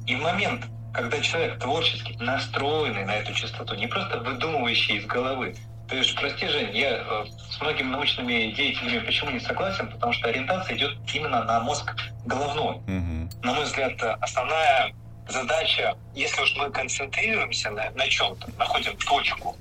И 0.05 0.15
в 0.15 0.21
момент, 0.21 0.65
когда 0.93 1.19
человек 1.21 1.59
творчески 1.59 2.17
настроенный 2.19 3.05
на 3.05 3.15
эту 3.15 3.33
частоту, 3.33 3.75
не 3.75 3.87
просто 3.87 4.19
выдумывающий 4.19 4.97
из 4.97 5.05
головы, 5.05 5.55
то 5.87 5.95
есть, 5.95 6.15
прости, 6.15 6.47
Жень, 6.47 6.75
я 6.77 6.97
э, 6.97 7.25
с 7.49 7.59
многими 7.61 7.87
научными 7.87 8.51
деятелями 8.51 8.99
почему 8.99 9.31
не 9.31 9.39
согласен, 9.39 9.87
потому 9.87 10.13
что 10.13 10.27
ориентация 10.29 10.77
идет 10.77 10.95
именно 11.11 11.43
на 11.45 11.61
мозг 11.61 11.95
головной. 12.25 12.77
Мгм. 12.85 13.29
На 13.41 13.53
мой 13.53 13.63
взгляд, 13.63 13.93
основная 14.21 14.93
задача, 15.27 15.95
если 16.13 16.41
уж 16.43 16.55
мы 16.57 16.69
концентрируемся 16.69 17.71
на, 17.71 17.89
на 17.91 18.07
чем-то, 18.07 18.51
находим 18.59 18.95
точку, 18.97 19.57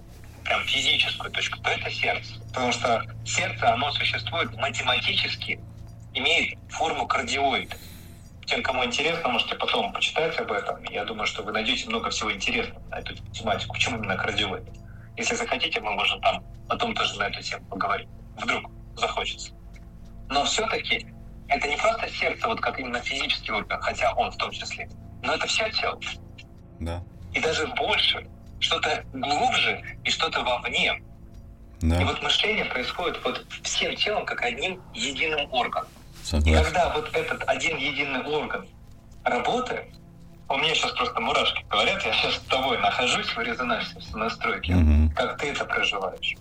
прям 0.48 0.64
физическую 0.64 1.30
точку, 1.30 1.58
то 1.60 1.70
это 1.70 1.90
сердце. 1.90 2.40
Потому 2.48 2.72
что 2.72 3.04
сердце, 3.24 3.72
оно 3.72 3.92
существует 3.92 4.56
математически, 4.56 5.60
имеет 6.14 6.58
форму 6.70 7.06
кардиоида. 7.06 7.76
Тем, 8.46 8.62
кому 8.62 8.82
интересно, 8.82 9.28
можете 9.28 9.56
потом 9.56 9.92
почитать 9.92 10.38
об 10.38 10.50
этом. 10.50 10.82
Я 10.84 11.04
думаю, 11.04 11.26
что 11.26 11.42
вы 11.42 11.52
найдете 11.52 11.86
много 11.90 12.08
всего 12.08 12.32
интересного 12.32 12.82
на 12.88 12.96
эту 13.00 13.14
тематику. 13.32 13.74
Почему 13.74 13.98
именно 13.98 14.16
кардиоид? 14.16 14.64
Если 15.18 15.34
захотите, 15.34 15.80
мы 15.80 15.92
можем 15.92 16.18
там 16.22 16.42
потом 16.66 16.94
тоже 16.94 17.18
на 17.18 17.24
эту 17.24 17.42
тему 17.42 17.66
поговорить. 17.66 18.08
Вдруг 18.38 18.70
захочется. 18.96 19.52
Но 20.30 20.44
все-таки 20.44 21.06
это 21.48 21.68
не 21.68 21.76
просто 21.76 22.08
сердце, 22.08 22.48
вот 22.48 22.60
как 22.60 22.80
именно 22.80 23.00
физический 23.00 23.52
орган, 23.52 23.80
хотя 23.82 24.14
он 24.14 24.30
в 24.30 24.36
том 24.38 24.50
числе, 24.50 24.88
но 25.22 25.34
это 25.34 25.46
все 25.46 25.70
тело. 25.72 26.00
Да. 26.80 27.02
И 27.34 27.40
даже 27.40 27.66
больше, 27.66 28.26
что-то 28.60 29.04
глубже 29.12 29.82
и 30.04 30.10
что-то 30.10 30.42
вовне. 30.42 31.00
И 31.80 31.86
Да. 31.86 32.04
вот 32.04 32.22
мышление 32.22 32.64
происходит 32.64 33.24
вот 33.24 33.46
всем 33.62 33.94
телом 33.96 34.26
как 34.26 34.42
одним 34.42 34.82
единым 34.92 35.52
органом. 35.52 35.88
И 36.22 36.26
Согласен. 36.26 36.64
когда 36.64 36.92
вот 36.92 37.14
этот 37.14 37.44
один 37.48 37.76
единый 37.76 38.22
орган 38.24 38.66
работает, 39.24 39.94
у 40.48 40.56
меня 40.56 40.74
сейчас 40.74 40.92
просто 40.92 41.20
мурашки 41.20 41.64
говорят, 41.70 42.04
я 42.04 42.12
сейчас 42.14 42.34
с 42.34 42.40
тобой 42.40 42.78
нахожусь 42.78 43.28
в 43.28 43.38
резонансе, 43.38 44.00
в 44.00 44.16
настройке, 44.16 44.74
Мгм. 44.74 45.10
как 45.14 45.38
ты 45.38 45.50
это 45.50 45.64
проживаешь, 45.64 46.36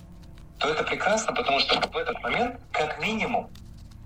то 0.59 0.69
это 0.69 0.83
прекрасно, 0.83 1.33
потому 1.33 1.59
что 1.59 1.79
в 1.79 1.95
этот 1.95 2.19
момент, 2.23 2.59
как 2.71 2.99
минимум, 2.99 3.49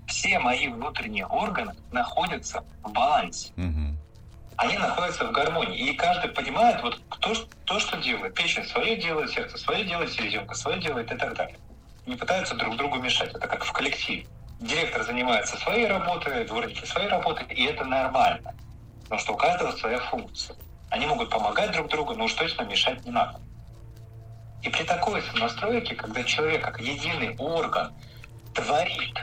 все 0.06 0.38
мои 0.38 0.68
внутренние 0.68 1.24
органы 1.26 1.72
находятся 1.92 2.62
в 2.82 2.92
балансе. 2.92 3.52
Мгм. 3.56 3.98
Они 4.56 4.76
находятся 4.78 5.26
в 5.26 5.32
гармонии. 5.32 5.90
И 5.90 5.94
каждый 5.94 6.30
понимает, 6.30 6.82
вот 6.82 7.00
кто 7.08 7.34
то, 7.64 7.78
что 7.78 7.96
делает. 7.98 8.34
Печень 8.34 8.64
свое 8.64 8.96
делает, 8.96 9.30
сердце 9.30 9.58
свое 9.58 9.84
делает, 9.84 10.12
селезенка 10.12 10.54
свое 10.54 10.80
делает 10.80 11.10
и 11.10 11.16
так 11.16 11.34
далее. 11.34 11.58
Не 12.06 12.16
пытаются 12.16 12.54
друг 12.54 12.76
другу 12.76 12.98
мешать. 12.98 13.30
Это 13.34 13.46
как 13.46 13.64
в 13.64 13.72
коллективе. 13.72 14.26
Директор 14.60 15.02
занимается 15.02 15.56
своей 15.56 15.86
работой, 15.86 16.44
дворники 16.44 16.84
своей 16.84 17.08
работой, 17.08 17.46
и 17.46 17.64
это 17.64 17.84
нормально. 17.84 18.54
Потому 19.04 19.20
что 19.20 19.32
у 19.32 19.36
каждого 19.36 19.72
своя 19.72 19.98
функция. 19.98 20.56
Они 20.90 21.06
могут 21.06 21.30
помогать 21.30 21.72
друг 21.72 21.88
другу, 21.88 22.14
но 22.14 22.24
уж 22.24 22.34
точно 22.34 22.62
мешать 22.62 23.04
не 23.04 23.10
надо. 23.10 23.40
И 24.62 24.68
при 24.68 24.84
такой 24.84 25.22
настройке, 25.34 25.94
когда 25.94 26.22
человек 26.22 26.62
как 26.62 26.80
единый 26.80 27.34
орган 27.38 27.92
творит, 28.54 29.18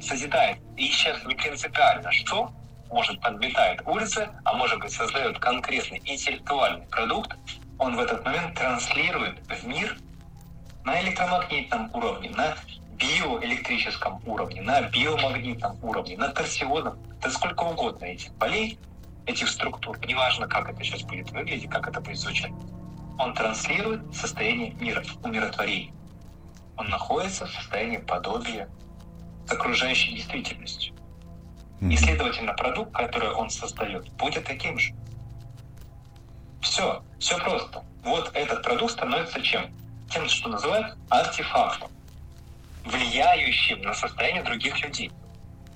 созидает, 0.00 0.58
и 0.76 0.86
сейчас 0.88 1.24
не 1.24 1.34
принципиально, 1.34 2.12
что, 2.12 2.52
может, 2.90 3.20
подметает 3.20 3.82
улицы, 3.86 4.28
а 4.44 4.54
может 4.54 4.80
быть, 4.80 4.92
создает 4.92 5.38
конкретный 5.38 6.02
интеллектуальный 6.04 6.86
продукт, 6.86 7.36
он 7.78 7.96
в 7.96 8.00
этот 8.00 8.24
момент 8.24 8.56
транслирует 8.56 9.38
в 9.48 9.66
мир 9.66 9.96
на 10.84 11.00
электромагнитном 11.00 11.90
уровне, 11.94 12.30
на 12.30 12.56
биоэлектрическом 12.96 14.20
уровне, 14.26 14.62
на 14.62 14.82
биомагнитном 14.82 15.76
уровне, 15.82 16.16
на 16.16 16.28
торсионном, 16.28 16.98
да 17.20 17.30
сколько 17.30 17.64
угодно 17.64 18.04
этих 18.04 18.32
полей, 18.34 18.78
этих 19.26 19.48
структур, 19.48 19.98
неважно, 20.06 20.46
как 20.46 20.68
это 20.70 20.82
сейчас 20.84 21.02
будет 21.02 21.30
выглядеть, 21.30 21.70
как 21.70 21.88
это 21.88 22.00
будет 22.00 22.18
звучать. 22.18 22.52
Он 23.18 23.34
транслирует 23.34 24.14
состояние 24.14 24.72
мира, 24.74 25.02
умиротворения. 25.22 25.92
Он 26.76 26.88
находится 26.88 27.46
в 27.46 27.50
состоянии 27.50 27.98
подобия 27.98 28.68
с 29.46 29.52
окружающей 29.52 30.14
действительностью. 30.14 30.94
И, 31.80 31.84
Мгм. 31.84 31.96
следовательно, 31.96 32.54
продукт, 32.54 32.92
который 32.92 33.30
он 33.30 33.50
создает, 33.50 34.10
будет 34.16 34.44
таким 34.44 34.78
же. 34.78 34.92
Все, 36.60 37.02
все 37.18 37.36
просто. 37.38 37.82
Вот 38.04 38.30
этот 38.34 38.62
продукт 38.62 38.92
становится 38.92 39.40
чем? 39.42 39.70
Тем, 40.10 40.28
что 40.28 40.48
называют 40.48 40.96
артефактом, 41.10 41.90
влияющим 42.84 43.82
на 43.82 43.94
состояние 43.94 44.42
других 44.42 44.80
людей. 44.82 45.10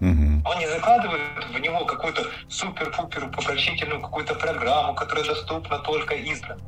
Он 0.01 0.59
не 0.59 0.69
закладывает 0.69 1.45
в 1.51 1.59
него 1.59 1.85
какую-то 1.85 2.23
супер-пупер 2.49 3.25
упрощительную 3.25 4.01
какую-то 4.01 4.35
программу, 4.35 4.95
которая 4.95 5.25
доступна 5.25 5.79
только 5.81 6.15
избранным. 6.15 6.65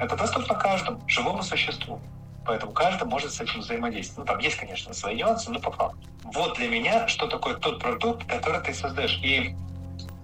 Это 0.00 0.16
доступно 0.16 0.54
каждому 0.54 1.00
живому 1.06 1.42
существу. 1.42 2.00
Поэтому 2.46 2.72
каждый 2.72 3.04
может 3.08 3.32
с 3.32 3.40
этим 3.40 3.60
взаимодействовать. 3.60 4.28
Ну, 4.28 4.34
там 4.34 4.42
есть, 4.42 4.56
конечно, 4.56 4.94
свои 4.94 5.16
нюансы, 5.16 5.50
но 5.50 5.58
по 5.58 5.70
факту. 5.72 5.98
Вот 6.24 6.56
для 6.56 6.68
меня, 6.68 7.08
что 7.08 7.26
такое 7.26 7.54
тот 7.54 7.80
продукт, 7.80 8.26
который 8.26 8.60
ты 8.62 8.72
создаешь. 8.72 9.18
И 9.22 9.54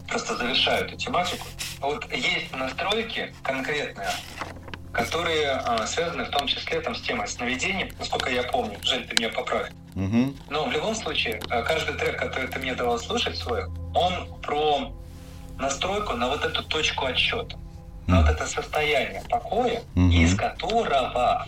просто 0.09 0.37
завершаю 0.37 0.87
эту 0.87 0.97
тематику. 0.97 1.47
Вот 1.81 2.11
есть 2.13 2.55
настройки 2.55 3.35
конкретные, 3.43 4.11
которые 4.93 5.51
а, 5.51 5.87
связаны 5.87 6.25
в 6.25 6.31
том 6.31 6.47
числе 6.47 6.81
там, 6.81 6.95
с 6.95 7.01
темой 7.01 7.27
сновидений, 7.27 7.93
насколько 7.99 8.31
я 8.31 8.45
помню. 8.45 8.79
Жень, 8.83 9.05
ты 9.05 9.17
меня 9.17 9.31
поправь. 9.31 9.71
Мгм. 9.95 10.37
Но 10.49 10.65
в 10.67 10.73
любом 10.73 10.95
случае, 10.95 11.41
э, 11.51 11.63
каждый 11.63 11.95
трек, 11.97 12.19
который 12.19 12.49
ты 12.49 12.59
мне 12.59 12.75
давал 12.75 12.99
слушать 12.99 13.37
свой, 13.37 13.65
он 13.95 14.41
про 14.43 14.93
настройку 15.59 16.15
на 16.15 16.29
вот 16.29 16.45
эту 16.45 16.63
точку 16.65 17.07
отсчета, 17.07 17.59
на 18.07 18.21
вот 18.23 18.31
это 18.31 18.47
состояние 18.47 19.23
покоя, 19.29 19.83
Мгм. 19.95 20.11
из 20.11 20.35
которого 20.37 21.47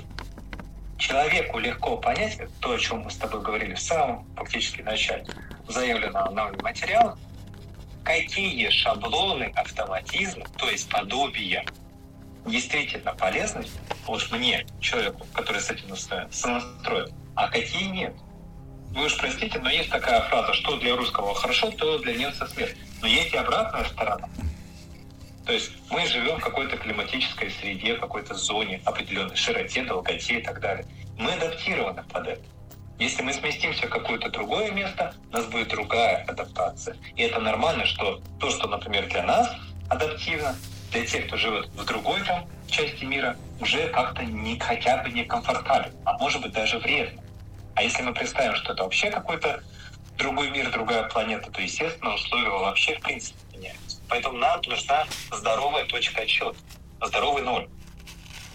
человеку 1.06 1.58
легко 1.58 1.96
понять, 1.98 2.38
то, 2.60 2.72
о 2.72 2.78
чем 2.78 3.00
мы 3.00 3.10
с 3.10 3.16
тобой 3.16 3.42
говорили 3.42 3.74
в 3.74 3.80
самом 3.80 4.26
фактически 4.36 4.80
начале 4.80 5.26
заявленного 5.68 6.30
нами 6.30 6.56
материала, 6.62 7.18
какие 8.04 8.70
шаблоны 8.70 9.52
автоматизма, 9.54 10.46
то 10.56 10.70
есть 10.70 10.88
подобия, 10.88 11.64
действительно 12.46 13.12
полезны 13.14 13.64
вот 14.06 14.30
мне, 14.30 14.66
человеку, 14.80 15.26
который 15.34 15.60
с 15.60 15.70
этим 15.70 15.90
настроен, 15.90 17.14
а 17.34 17.48
какие 17.48 17.88
нет. 17.88 18.14
Вы 18.90 19.06
уж 19.06 19.18
простите, 19.18 19.58
но 19.58 19.70
есть 19.70 19.90
такая 19.90 20.22
фраза, 20.22 20.54
что 20.54 20.76
для 20.78 20.96
русского 20.96 21.34
хорошо, 21.34 21.70
то 21.72 21.98
для 21.98 22.14
немца 22.14 22.46
смерть. 22.46 22.76
Но 23.02 23.08
есть 23.08 23.34
и 23.34 23.36
обратная 23.36 23.84
сторона. 23.84 24.28
То 25.44 25.52
есть 25.52 25.72
мы 25.90 26.06
живем 26.06 26.38
в 26.38 26.42
какой-то 26.42 26.76
климатической 26.76 27.50
среде, 27.50 27.94
какой-то 27.94 28.34
зоне, 28.34 28.80
определенной 28.84 29.36
широте, 29.36 29.82
долготе 29.82 30.38
и 30.38 30.42
так 30.42 30.60
далее. 30.60 30.86
Мы 31.18 31.32
адаптированы 31.32 32.02
под 32.04 32.28
это. 32.28 32.42
Если 32.98 33.22
мы 33.22 33.32
сместимся 33.32 33.86
в 33.86 33.90
какое-то 33.90 34.30
другое 34.30 34.70
место, 34.70 35.14
у 35.30 35.32
нас 35.32 35.46
будет 35.46 35.68
другая 35.68 36.24
адаптация. 36.24 36.96
И 37.16 37.22
это 37.22 37.40
нормально, 37.40 37.84
что 37.86 38.20
то, 38.38 38.50
что, 38.50 38.68
например, 38.68 39.06
для 39.08 39.24
нас 39.24 39.50
адаптивно, 39.90 40.54
для 40.92 41.04
тех, 41.04 41.26
кто 41.26 41.36
живет 41.36 41.66
в 41.68 41.84
другой 41.84 42.22
там 42.22 42.46
части 42.68 43.04
мира, 43.04 43.36
уже 43.60 43.88
как-то 43.88 44.22
не, 44.22 44.58
хотя 44.58 44.98
бы 45.02 45.10
не 45.10 45.24
комфортабельно, 45.24 45.98
а 46.04 46.16
может 46.18 46.40
быть 46.40 46.52
даже 46.52 46.78
вредно. 46.78 47.22
А 47.74 47.82
если 47.82 48.02
мы 48.02 48.14
представим, 48.14 48.54
что 48.54 48.72
это 48.72 48.84
вообще 48.84 49.10
какой-то 49.10 49.62
другой 50.16 50.50
мир, 50.50 50.70
другая 50.70 51.08
планета, 51.08 51.50
то, 51.50 51.60
естественно, 51.60 52.14
условия 52.14 52.50
вообще 52.50 52.96
в 52.96 53.00
принципе. 53.00 53.38
Поэтому 54.08 54.38
нам 54.38 54.60
нужна 54.66 55.06
здоровая 55.30 55.84
точка 55.84 56.22
отсчета, 56.22 56.56
здоровый 57.00 57.42
ноль. 57.42 57.68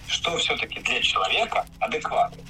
Что 0.08 0.38
все-таки 0.38 0.80
для 0.80 1.02
человека 1.02 1.66
адекватно? 1.80 2.42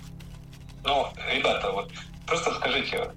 Но, 0.83 1.13
ребята, 1.31 1.71
вот 1.71 1.91
просто 2.25 2.53
скажите, 2.55 3.11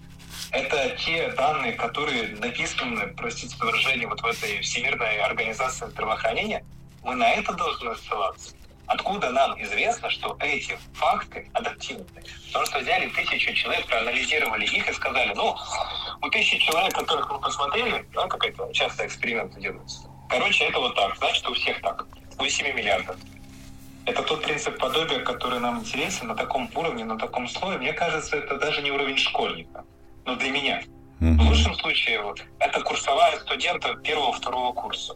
это 0.51 0.97
те 0.97 1.29
данные, 1.33 1.73
которые 1.73 2.37
написаны, 2.37 3.07
простите 3.17 3.57
за 3.57 3.65
выражение, 3.65 4.09
вот 4.09 4.21
в 4.21 4.27
этой 4.27 4.61
Всемирной 4.61 5.19
организации 5.19 5.87
здравоохранения, 5.87 6.65
мы 7.03 7.15
на 7.15 7.31
это 7.31 7.53
должны 7.55 7.95
ссылаться. 7.97 8.55
Откуда 8.87 9.31
нам 9.31 9.61
известно, 9.63 10.11
что 10.11 10.37
эти 10.41 10.77
факты 10.95 11.49
адаптивны? 11.53 12.05
Потому 12.47 12.67
что 12.67 12.81
взяли 12.81 13.09
тысячу 13.11 13.55
человек, 13.55 13.87
проанализировали 13.87 14.67
их 14.67 14.89
и 14.89 14.93
сказали, 14.93 15.33
ну, 15.35 15.57
у 16.21 16.29
тысячи 16.31 16.59
человек, 16.59 16.93
которых 16.95 17.31
мы 17.31 17.41
посмотрели, 17.41 18.07
да, 18.13 18.27
какая-то 18.27 18.71
часто 18.73 19.07
эксперименты 19.07 19.61
делаются. 19.61 20.09
Короче, 20.29 20.65
это 20.65 20.79
вот 20.79 20.95
так, 20.95 21.17
значит, 21.17 21.49
у 21.49 21.55
всех 21.55 21.81
так. 21.81 22.07
У 22.39 22.45
7 22.47 22.75
миллиардов. 22.75 23.17
Это 24.05 24.23
тот 24.23 24.43
принцип 24.43 24.79
подобия, 24.79 25.21
который 25.21 25.61
нам 25.61 25.81
интересен 25.81 26.27
на 26.27 26.35
таком 26.35 26.69
уровне, 26.75 27.05
на 27.05 27.17
таком 27.19 27.47
слое. 27.49 27.79
Мне 27.79 27.93
кажется, 27.93 28.37
это 28.37 28.59
даже 28.59 28.83
не 28.83 28.91
уровень 28.91 29.17
школьника. 29.17 29.85
Но 30.25 30.35
для 30.37 30.51
меня. 30.51 30.83
В 31.21 31.41
лучшем 31.43 31.75
случае 31.77 32.21
вот, 32.21 32.43
это 32.59 32.81
курсовая 32.81 33.39
студента 33.39 33.95
первого-второго 33.95 34.73
курса 34.73 35.15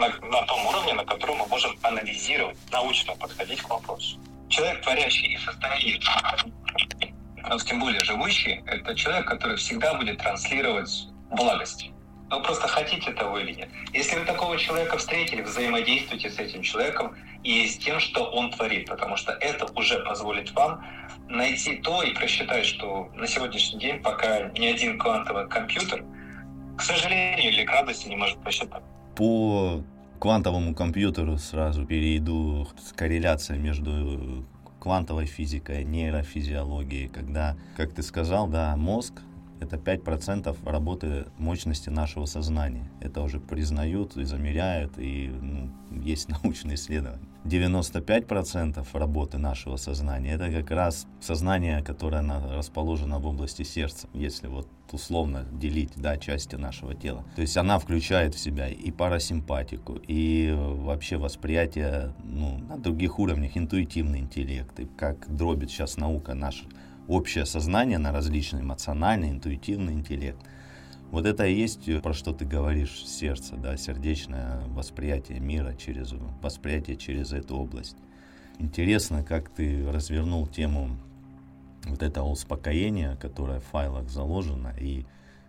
на, 0.00 0.08
на 0.08 0.42
том 0.46 0.66
уровне, 0.66 0.94
на 0.94 1.04
котором 1.04 1.36
мы 1.36 1.46
можем 1.46 1.76
анализировать, 1.82 2.56
научно 2.72 3.14
подходить 3.14 3.60
к 3.60 3.68
вопросу. 3.68 4.18
Человек, 4.48 4.82
творящий 4.82 5.34
и 5.34 5.38
состояние, 5.38 6.00
тем 7.64 7.80
более 7.80 8.00
живущий, 8.00 8.62
это 8.66 8.94
человек, 8.94 9.26
который 9.26 9.56
всегда 9.56 9.94
будет 9.94 10.18
транслировать 10.18 10.90
благость. 11.30 11.90
Вы 12.30 12.42
просто 12.42 12.68
хотите 12.68 13.12
того 13.12 13.38
или 13.38 13.52
нет. 13.52 13.68
Если 13.92 14.16
вы 14.16 14.24
такого 14.24 14.56
человека 14.56 14.98
встретили, 14.98 15.42
взаимодействуйте 15.42 16.30
с 16.30 16.38
этим 16.38 16.62
человеком 16.62 17.16
и 17.42 17.66
с 17.66 17.76
тем, 17.78 17.98
что 17.98 18.24
он 18.24 18.52
творит, 18.52 18.88
потому 18.88 19.16
что 19.16 19.32
это 19.32 19.66
уже 19.72 19.98
позволит 20.00 20.52
вам 20.52 20.84
найти 21.28 21.76
то 21.76 22.02
и 22.02 22.12
просчитать, 22.14 22.66
что 22.66 23.10
на 23.14 23.26
сегодняшний 23.26 23.80
день 23.80 24.02
пока 24.02 24.42
ни 24.50 24.66
один 24.66 24.98
квантовый 24.98 25.48
компьютер, 25.48 26.04
к 26.78 26.82
сожалению 26.82 27.52
или 27.52 27.64
к 27.64 27.70
радости, 27.70 28.08
не 28.08 28.16
может 28.16 28.40
посчитать. 28.42 28.82
По 29.16 29.82
квантовому 30.18 30.74
компьютеру 30.74 31.38
сразу 31.38 31.86
перейду 31.86 32.66
с 32.82 32.92
корреляцией 32.92 33.60
между 33.60 34.46
квантовой 34.80 35.26
физикой, 35.26 35.84
нейрофизиологией, 35.84 37.08
когда, 37.08 37.56
как 37.76 37.92
ты 37.92 38.02
сказал, 38.02 38.48
да, 38.48 38.76
мозг 38.76 39.22
это 39.60 39.76
5% 39.76 40.56
работы 40.64 41.26
мощности 41.36 41.90
нашего 41.90 42.24
сознания. 42.24 42.90
Это 43.00 43.20
уже 43.20 43.38
признают 43.38 44.16
и 44.16 44.24
замеряют, 44.24 44.98
и 44.98 45.28
ну, 45.28 45.70
есть 46.02 46.28
научные 46.42 46.76
исследования. 46.76 47.28
95% 47.44 48.86
работы 48.92 49.38
нашего 49.38 49.76
сознания– 49.76 50.32
это 50.34 50.50
как 50.50 50.70
раз 50.70 51.06
сознание, 51.20 51.82
которое 51.82 52.22
расположено 52.54 53.18
в 53.18 53.26
области 53.26 53.62
сердца, 53.62 54.08
если 54.12 54.46
вот 54.46 54.68
условно 54.92 55.44
делить 55.52 55.92
да, 55.96 56.16
части 56.16 56.56
нашего 56.56 56.94
тела. 56.94 57.24
То 57.36 57.42
есть 57.42 57.56
она 57.56 57.78
включает 57.78 58.34
в 58.34 58.38
себя 58.38 58.68
и 58.68 58.90
парасимпатику, 58.90 59.98
и 60.06 60.52
вообще 60.54 61.16
восприятие 61.16 62.12
ну, 62.24 62.58
на 62.58 62.76
других 62.76 63.18
уровнях, 63.18 63.56
интуитивный 63.56 64.18
интеллект, 64.20 64.78
и 64.80 64.86
как 64.96 65.34
дробит 65.34 65.70
сейчас 65.70 65.96
наука 65.96 66.34
наш 66.34 66.64
общее 67.08 67.46
сознание 67.46 67.98
на 67.98 68.12
различный 68.12 68.60
эмоциональный, 68.60 69.30
интуитивный 69.30 69.94
интеллект. 69.94 70.38
Вот 71.10 71.26
это 71.26 71.44
и 71.44 71.54
есть, 71.54 72.02
про 72.02 72.12
что 72.12 72.32
ты 72.32 72.44
говоришь, 72.44 73.04
сердце, 73.04 73.56
да, 73.56 73.76
сердечное 73.76 74.62
восприятие 74.68 75.40
мира 75.40 75.74
через 75.74 76.14
восприятие 76.40 76.96
через 76.96 77.32
эту 77.32 77.56
область. 77.56 77.96
Интересно, 78.58 79.24
как 79.24 79.48
ты 79.48 79.90
развернул 79.90 80.46
тему 80.46 80.96
вот 81.84 82.02
этого 82.02 82.28
успокоения, 82.28 83.16
которое 83.16 83.58
в 83.58 83.64
файлах 83.64 84.08
заложено, 84.08 84.72
и 84.78 85.04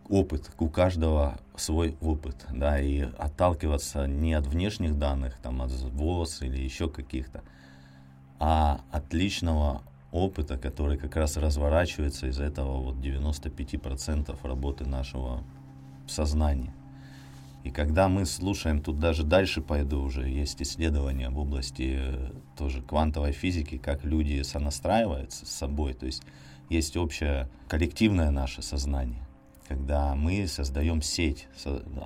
опыт, 0.10 0.52
у 0.58 0.68
каждого 0.68 1.38
свой 1.56 1.96
опыт, 2.02 2.46
да, 2.52 2.80
и 2.80 3.02
отталкиваться 3.02 4.08
не 4.08 4.34
от 4.34 4.48
внешних 4.48 4.98
данных, 4.98 5.38
там, 5.44 5.62
от 5.62 5.72
ВОЗ 5.72 6.42
или 6.42 6.60
еще 6.60 6.90
каких-то, 6.90 7.44
а 8.40 8.82
от 8.92 9.14
личного 9.14 9.84
опыта, 10.12 10.58
который 10.58 10.98
как 10.98 11.16
раз 11.16 11.38
разворачивается 11.38 12.28
из 12.28 12.40
этого 12.40 12.82
вот 12.82 12.96
95% 12.98 14.36
работы 14.44 14.86
нашего 14.86 15.44
сознания. 16.08 16.74
И 17.64 17.70
когда 17.70 18.10
мы 18.10 18.26
слушаем, 18.26 18.82
тут 18.82 19.00
даже 19.00 19.24
дальше 19.24 19.62
пойду 19.62 20.02
уже, 20.02 20.28
есть 20.28 20.62
исследования 20.62 21.30
в 21.30 21.38
области 21.38 21.98
э, 22.00 22.32
тоже 22.58 22.82
квантовой 22.82 23.34
физики, 23.34 23.78
как 23.78 24.04
люди 24.04 24.42
сонастраиваются 24.42 25.46
с 25.46 25.50
собой, 25.50 25.94
то 25.94 26.08
есть 26.08 26.24
есть 26.70 26.98
общее 26.98 27.50
коллективное 27.68 28.32
наше 28.32 28.64
сознание, 28.64 29.28
когда 29.68 30.16
мы 30.16 30.48
создаем 30.48 31.02
сеть, 31.02 31.48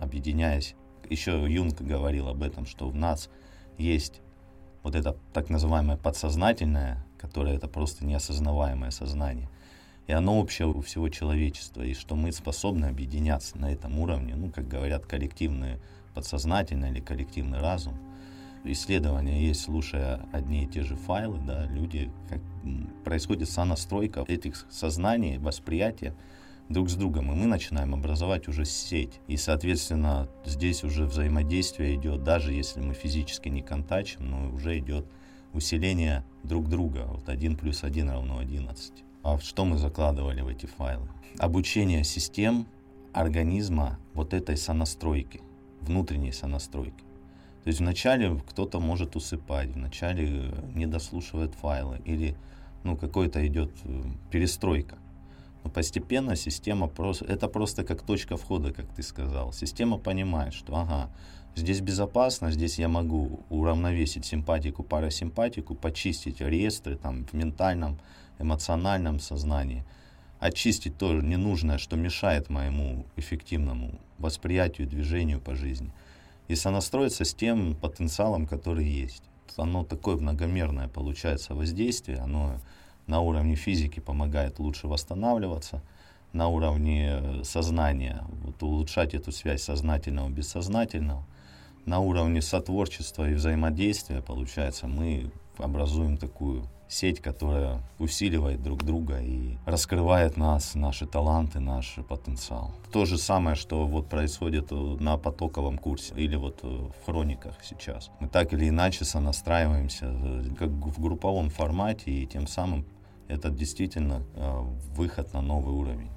объединяясь. 0.02 0.76
Еще 1.10 1.46
Юнг 1.48 1.80
говорил 1.82 2.28
об 2.28 2.44
этом, 2.44 2.65
что 2.65 2.89
в 2.89 2.96
нас 2.96 3.30
есть 3.78 4.22
вот 4.84 4.96
это 4.96 5.15
так 5.34 5.50
называемое 5.50 5.98
подсознательное 5.98 7.06
которое 7.25 7.55
это 7.55 7.67
просто 7.67 8.05
неосознаваемое 8.05 8.91
сознание. 8.91 9.49
И 10.07 10.11
оно 10.11 10.39
общее 10.39 10.67
у 10.67 10.81
всего 10.81 11.09
человечества, 11.09 11.81
и 11.81 11.95
что 11.95 12.15
мы 12.15 12.31
способны 12.31 12.85
объединяться 12.85 13.57
на 13.57 13.71
этом 13.71 13.97
уровне, 13.97 14.35
ну, 14.35 14.51
как 14.51 14.67
говорят, 14.67 15.07
коллективное 15.07 15.79
подсознательное 16.13 16.91
или 16.91 16.99
коллективный 16.99 17.59
разум. 17.59 17.97
Исследования 18.63 19.47
есть, 19.47 19.61
слушая 19.61 20.21
одни 20.31 20.63
и 20.63 20.67
те 20.67 20.83
же 20.83 20.95
файлы, 20.95 21.39
да, 21.39 21.65
люди, 21.65 22.11
как 22.29 22.39
происходит 23.03 23.49
сонастройка 23.49 24.23
этих 24.27 24.65
сознаний, 24.69 25.39
восприятия 25.39 26.13
друг 26.69 26.89
с 26.89 26.95
другом, 26.95 27.31
и 27.31 27.35
мы 27.35 27.45
начинаем 27.47 27.93
образовать 27.95 28.47
уже 28.47 28.65
сеть. 28.65 29.19
И, 29.27 29.38
соответственно, 29.38 30.27
здесь 30.45 30.83
уже 30.83 31.05
взаимодействие 31.05 31.95
идет, 31.95 32.23
даже 32.23 32.53
если 32.53 32.81
мы 32.81 32.93
физически 32.93 33.49
не 33.49 33.61
контачим, 33.61 34.29
но 34.29 34.51
уже 34.51 34.77
идет 34.79 35.05
усиление 35.56 36.24
друг 36.44 36.70
друга. 36.70 37.06
Вот 37.08 37.30
1 37.30 37.56
плюс 37.56 37.84
1 37.84 38.10
равно 38.10 38.39
11. 38.39 38.94
А 39.24 39.39
что 39.39 39.65
мы 39.65 39.78
закладывали 39.78 40.41
в 40.41 40.48
эти 40.48 40.65
файлы? 40.65 41.08
Обучение 41.39 42.04
систем 42.04 42.68
организма 43.13 43.98
вот 44.13 44.34
этой 44.34 44.58
сонастройки, 44.58 45.41
внутренней 45.82 46.32
сонастройки. 46.32 47.04
То 47.63 47.70
есть 47.70 47.80
вначале 47.80 48.39
кто-то 48.48 48.80
может 48.80 49.15
усыпать, 49.15 49.70
вначале 49.70 50.54
не 50.76 50.86
дослушивает 50.86 51.56
файлы 51.56 52.00
или 52.06 52.36
ну, 52.84 52.96
какой-то 52.96 53.46
идет 53.48 53.72
э, 53.86 54.04
перестройка. 54.30 54.98
Но 55.65 55.71
постепенно 55.71 56.36
система 56.36 56.88
просто, 56.88 57.25
это 57.25 57.47
просто 57.47 57.84
как 57.84 58.04
точка 58.04 58.38
входа, 58.38 58.71
как 58.71 58.86
ты 58.95 59.01
сказал. 59.01 59.51
Система 59.51 59.97
понимает, 59.97 60.54
что 60.54 60.75
ага, 60.75 61.10
Здесь 61.56 61.80
безопасно, 61.80 62.51
здесь 62.51 62.78
я 62.80 62.89
могу 62.89 63.39
уравновесить 63.49 64.25
симпатику, 64.25 64.84
парасимпатику, 64.84 65.73
почистить 65.73 66.41
реестры 66.41 66.97
там, 66.97 67.25
в 67.25 67.34
ментальном, 67.34 67.97
эмоциональном 68.39 69.21
сознании, 69.21 69.86
очистить 70.39 70.97
то 70.97 71.13
ненужное, 71.13 71.78
что 71.78 71.95
мешает 71.95 72.49
моему 72.49 73.06
эффективному 73.15 74.01
восприятию, 74.17 74.86
движению 74.86 75.39
по 75.39 75.56
жизни. 75.56 75.93
И 76.49 76.56
сонастроиться 76.56 77.23
с 77.23 77.34
тем 77.34 77.73
потенциалом, 77.75 78.47
который 78.47 78.86
есть. 78.86 79.23
Оно 79.56 79.86
такое 79.86 80.17
многомерное 80.17 80.89
получается 80.89 81.56
воздействие, 81.56 82.17
оно 82.17 82.60
на 83.08 83.22
уровне 83.22 83.56
физики 83.56 84.00
помогает 84.00 84.60
лучше 84.60 84.88
восстанавливаться, 84.88 85.82
на 86.34 86.50
уровне 86.50 87.44
сознания 87.44 88.24
вот, 88.44 88.62
улучшать 88.62 89.13
эту 89.13 89.32
связь 89.32 89.63
сознательного 89.63 90.30
бессознательного– 90.30 91.26
на 91.86 92.00
уровне 92.00 92.41
сотворчества 92.41 93.30
и 93.30 93.34
взаимодействия, 93.34 94.22
получается, 94.22 94.88
мы 94.88 95.32
образуем 95.58 96.18
такую 96.18 96.68
сеть, 96.88 97.20
которая 97.20 97.82
усиливает 97.98 98.62
друг 98.62 98.84
друга 98.84 99.20
и 99.20 99.58
раскрывает 99.65 100.38
нас, 100.38 100.76
наши 100.76 101.08
таланты, 101.08 101.60
наш 101.60 101.96
потенциал. 102.08 102.72
То 102.91 103.06
же 103.06 103.18
самое, 103.18 103.56
что 103.56 103.86
вот 103.86 104.08
происходит 104.08 104.72
на 104.72 105.18
потоковом 105.18 105.78
курсе 105.78 106.13
или 106.15 106.36
вот 106.36 106.62
в 106.62 106.94
хрониках 107.06 107.56
сейчас. 107.63 108.12
Мы 108.20 108.28
так 108.28 108.54
или 108.54 108.70
иначе 108.70 109.04
сонастраиваемся 109.04 110.06
э, 110.06 110.44
как 110.58 110.70
в 110.70 111.02
групповом 111.02 111.50
формате, 111.50 112.12
и 112.12 112.28
тем 112.28 112.46
самым 112.46 112.86
это 113.27 113.49
действительно 113.49 114.23
э, 114.35 114.59
выход 114.95 115.33
на 115.33 115.41
новый 115.41 115.73
уровень, 115.73 116.11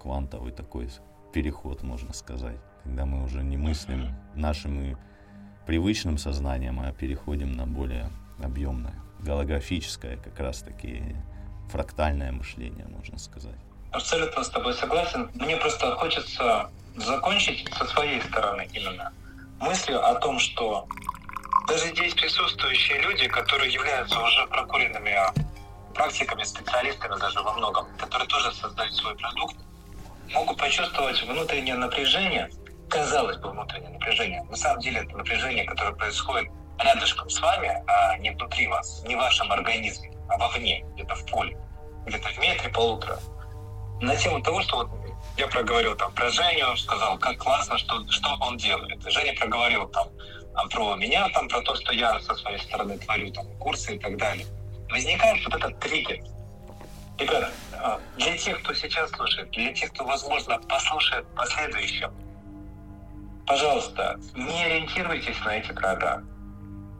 квантовый 0.00 0.52
такой 0.52 0.88
переход, 1.32 1.82
можно 1.82 2.12
сказать 2.12 2.60
когда 2.84 3.04
мы 3.06 3.24
уже 3.24 3.42
не 3.42 3.56
мыслим 3.56 4.14
нашим 4.34 4.98
привычным 5.66 6.18
сознанием, 6.18 6.80
а 6.80 6.92
переходим 6.92 7.52
на 7.52 7.66
более 7.66 8.10
объемное, 8.42 8.94
голографическое, 9.20 10.16
как 10.16 10.38
раз 10.40 10.60
таки 10.60 11.16
фрактальное 11.70 12.32
мышление, 12.32 12.86
можно 12.88 13.18
сказать. 13.18 13.58
Абсолютно 13.92 14.42
с 14.42 14.48
тобой 14.48 14.74
согласен. 14.74 15.30
Мне 15.34 15.56
просто 15.56 15.94
хочется 15.96 16.70
закончить 16.96 17.68
со 17.74 17.84
своей 17.86 18.20
стороны 18.22 18.68
именно 18.72 19.12
мыслью 19.60 20.04
о 20.04 20.14
том, 20.16 20.38
что 20.38 20.86
даже 21.68 21.88
здесь 21.88 22.14
присутствующие 22.14 23.00
люди, 23.02 23.28
которые 23.28 23.72
являются 23.72 24.18
уже 24.20 24.46
прокуренными 24.46 25.10
практиками, 25.94 26.42
специалистами 26.44 27.18
даже 27.18 27.40
во 27.42 27.52
многом, 27.54 27.86
которые 27.98 28.28
тоже 28.28 28.52
создают 28.54 28.94
свой 28.94 29.14
продукт, 29.16 29.56
могут 30.32 30.58
почувствовать 30.58 31.22
внутреннее 31.22 31.76
напряжение, 31.76 32.50
казалось 32.88 33.36
бы, 33.38 33.50
внутреннее 33.50 33.90
напряжение. 33.90 34.42
На 34.44 34.56
самом 34.56 34.80
деле 34.80 35.00
это 35.00 35.16
напряжение, 35.16 35.64
которое 35.64 35.94
происходит 35.94 36.50
рядышком 36.78 37.28
с 37.28 37.40
вами, 37.40 37.82
а 37.86 38.16
не 38.18 38.30
внутри 38.30 38.66
вас, 38.68 39.02
не 39.06 39.14
в 39.14 39.18
вашем 39.18 39.50
организме, 39.52 40.12
а 40.28 40.38
вовне, 40.38 40.84
где-то 40.94 41.14
в 41.14 41.26
поле, 41.26 41.58
где-то 42.06 42.28
в 42.28 42.38
метре, 42.38 42.70
полутора. 42.70 43.18
На 44.00 44.16
тему 44.16 44.40
того, 44.42 44.62
что 44.62 44.76
вот 44.76 44.90
я 45.36 45.46
проговорил 45.46 45.94
там 45.96 46.12
про 46.12 46.30
Женю, 46.30 46.76
сказал, 46.76 47.18
как 47.18 47.38
классно, 47.38 47.76
что, 47.78 48.06
что 48.10 48.36
он 48.40 48.56
делает. 48.56 49.02
Женя 49.10 49.34
проговорил 49.38 49.88
там, 49.88 50.08
там 50.54 50.68
про 50.68 50.96
меня, 50.96 51.28
там 51.30 51.48
про 51.48 51.60
то, 51.62 51.74
что 51.74 51.92
я 51.92 52.18
со 52.20 52.34
своей 52.34 52.58
стороны 52.58 52.98
творю, 52.98 53.30
там 53.32 53.46
курсы 53.58 53.96
и 53.96 53.98
так 53.98 54.16
далее. 54.16 54.46
Возникает 54.90 55.44
вот 55.44 55.54
этот 55.54 55.78
триггер. 55.80 56.18
Ребят, 57.18 57.52
а, 57.74 58.00
для 58.16 58.36
тех, 58.36 58.60
кто 58.62 58.74
сейчас 58.74 59.10
слушает, 59.10 59.50
для 59.50 59.72
тех, 59.72 59.92
кто, 59.92 60.04
возможно, 60.04 60.58
послушает 60.58 61.26
последующем, 61.36 62.12
пожалуйста, 63.46 64.18
не 64.34 64.64
ориентируйтесь 64.64 65.38
на 65.44 65.56
эти 65.56 65.72
города. 65.72 66.22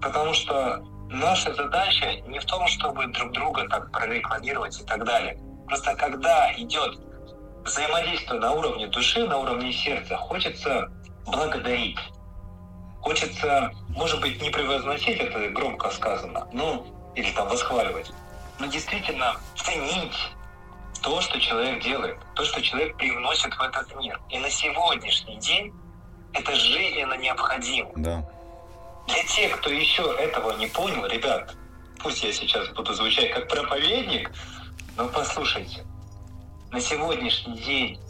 Потому 0.02 0.34
что 0.34 0.82
наша 1.10 1.52
задача 1.54 2.20
не 2.26 2.38
в 2.38 2.44
том, 2.44 2.66
чтобы 2.68 3.06
друг 3.08 3.32
друга 3.32 3.68
так 3.68 3.90
прорекламировать 3.90 4.80
и 4.80 4.84
так 4.84 5.04
далее. 5.04 5.38
Просто 5.66 5.94
когда 5.96 6.52
идет 6.56 6.98
взаимодействие 7.64 8.40
на 8.40 8.52
уровне 8.52 8.86
души, 8.88 9.26
на 9.26 9.38
уровне 9.38 9.72
сердца, 9.72 10.16
хочется 10.16 10.90
благодарить. 11.26 11.98
Хочется, 13.00 13.70
может 13.88 14.20
быть, 14.20 14.40
не 14.42 14.50
превозносить, 14.50 15.18
это 15.18 15.48
громко 15.48 15.90
сказано, 15.90 16.46
ну, 16.52 16.99
или 17.20 17.30
там 17.32 17.48
восхваливать, 17.48 18.10
но 18.58 18.66
действительно 18.66 19.36
ценить 19.56 20.16
то, 21.02 21.20
что 21.20 21.40
человек 21.40 21.82
делает, 21.82 22.18
то, 22.34 22.44
что 22.44 22.60
человек 22.62 22.96
привносит 22.96 23.54
в 23.54 23.60
этот 23.60 23.94
мир. 23.96 24.20
И 24.30 24.38
на 24.38 24.50
сегодняшний 24.50 25.36
день 25.36 25.72
это 26.32 26.54
жизненно 26.54 27.14
необходимо. 27.14 27.90
Да. 27.96 28.28
Для 29.06 29.22
тех, 29.24 29.58
кто 29.60 29.70
еще 29.70 30.14
этого 30.18 30.56
не 30.56 30.66
понял, 30.66 31.06
ребят, 31.06 31.54
пусть 32.02 32.22
я 32.22 32.32
сейчас 32.32 32.68
буду 32.70 32.92
звучать 32.94 33.32
как 33.32 33.48
проповедник, 33.48 34.30
но 34.96 35.08
послушайте, 35.08 35.84
на 36.70 36.80
сегодняшний 36.80 37.58
день 37.58 38.00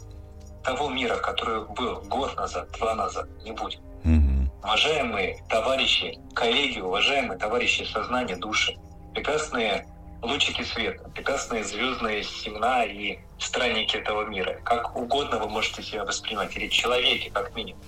того 0.63 0.89
мира, 0.89 1.15
который 1.15 1.65
был 1.65 2.01
год 2.01 2.35
назад, 2.35 2.69
два 2.77 2.93
назад, 2.93 3.27
не 3.43 3.51
будет. 3.51 3.79
Мгм. 4.03 4.51
Уважаемые 4.63 5.43
товарищи, 5.49 6.19
коллеги, 6.35 6.79
уважаемые 6.79 7.39
товарищи 7.39 7.83
сознания, 7.91 8.35
души, 8.35 8.77
прекрасные 9.13 9.87
лучики 10.21 10.63
света, 10.63 11.09
прекрасные 11.09 11.63
звездные 11.63 12.23
семена 12.23 12.85
и 12.85 13.19
странники 13.39 13.97
этого 13.97 14.25
мира. 14.25 14.59
Как 14.63 14.95
угодно 14.95 15.39
вы 15.39 15.49
можете 15.49 15.81
себя 15.81 16.05
воспринимать, 16.05 16.55
или 16.55 16.67
человеки, 16.67 17.29
как 17.29 17.55
минимум. 17.55 17.81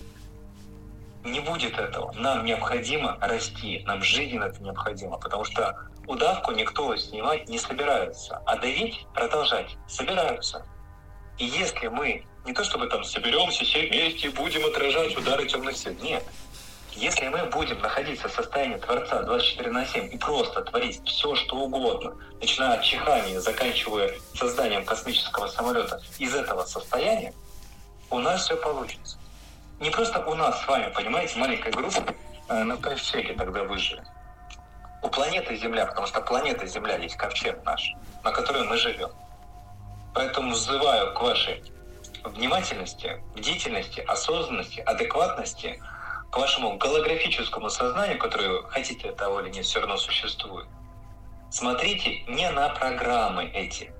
Не 1.23 1.39
будет 1.39 1.77
этого. 1.77 2.11
Нам 2.13 2.43
необходимо 2.45 3.17
расти, 3.21 3.81
нам 3.85 4.03
жизненно 4.03 4.45
это 4.45 4.61
необходимо, 4.61 5.17
потому 5.17 5.45
что 5.45 5.77
удавку 6.07 6.51
никто 6.51 6.95
снимать 6.97 7.47
не 7.47 7.57
собирается, 7.57 8.41
а 8.45 8.57
давить, 8.57 9.05
продолжать 9.13 9.77
собираются. 9.87 10.65
И 11.37 11.45
если 11.45 11.87
мы 11.87 12.25
не 12.45 12.53
то 12.53 12.63
чтобы 12.63 12.87
там 12.87 13.03
соберемся 13.03 13.63
все 13.63 13.87
вместе 13.87 14.27
и 14.27 14.31
будем 14.31 14.65
отражать 14.65 15.15
удары 15.15 15.47
темных 15.47 15.77
сил, 15.77 15.95
нет. 16.01 16.23
Если 16.95 17.27
мы 17.27 17.45
будем 17.45 17.79
находиться 17.79 18.27
в 18.27 18.31
состоянии 18.31 18.77
Творца 18.77 19.23
24 19.23 19.71
на 19.71 19.85
7 19.85 20.13
и 20.13 20.17
просто 20.17 20.61
творить 20.61 21.01
все, 21.05 21.33
что 21.35 21.55
угодно, 21.57 22.15
начиная 22.39 22.77
от 22.77 22.83
чихания, 22.83 23.39
заканчивая 23.39 24.13
созданием 24.35 24.85
космического 24.85 25.47
самолета, 25.47 25.99
из 26.19 26.35
этого 26.35 26.63
состояния, 26.65 27.33
у 28.11 28.19
нас 28.19 28.43
все 28.45 28.55
получится. 28.57 29.17
Не 29.79 29.89
просто 29.89 30.23
у 30.25 30.35
нас 30.35 30.61
с 30.61 30.67
вами, 30.67 30.91
понимаете, 30.93 31.37
маленькая 31.39 31.71
группа 31.71 32.13
э, 32.49 32.63
на 32.63 32.77
ковчеге 32.77 33.33
тогда 33.33 33.63
выжили. 33.63 34.03
У 35.01 35.09
планеты 35.09 35.55
Земля, 35.55 35.87
потому 35.87 36.05
что 36.05 36.21
планета 36.21 36.67
Земля 36.67 36.97
есть 36.97 37.17
ковчег 37.17 37.65
наш, 37.65 37.91
на 38.23 38.31
которой 38.31 38.63
мы 38.63 38.77
живем. 38.77 39.09
Поэтому 40.13 40.51
взываю 40.51 41.13
к 41.13 41.21
вашей 41.21 41.63
внимательности, 42.23 43.21
бдительности, 43.35 44.01
осознанности, 44.01 44.79
адекватности, 44.81 45.81
к 46.33 46.37
вашему 46.37 46.77
голографическому 46.77 47.69
сознанию, 47.69 48.17
которое, 48.17 48.63
хотите 48.63 49.11
того 49.11 49.41
или 49.41 49.49
нет, 49.51 49.65
все 49.65 49.79
равно 49.81 49.97
существует. 49.97 50.65
Смотрите 51.51 52.23
не 52.27 52.49
на 52.49 52.69
программы 52.69 53.51
эти, 53.53 53.93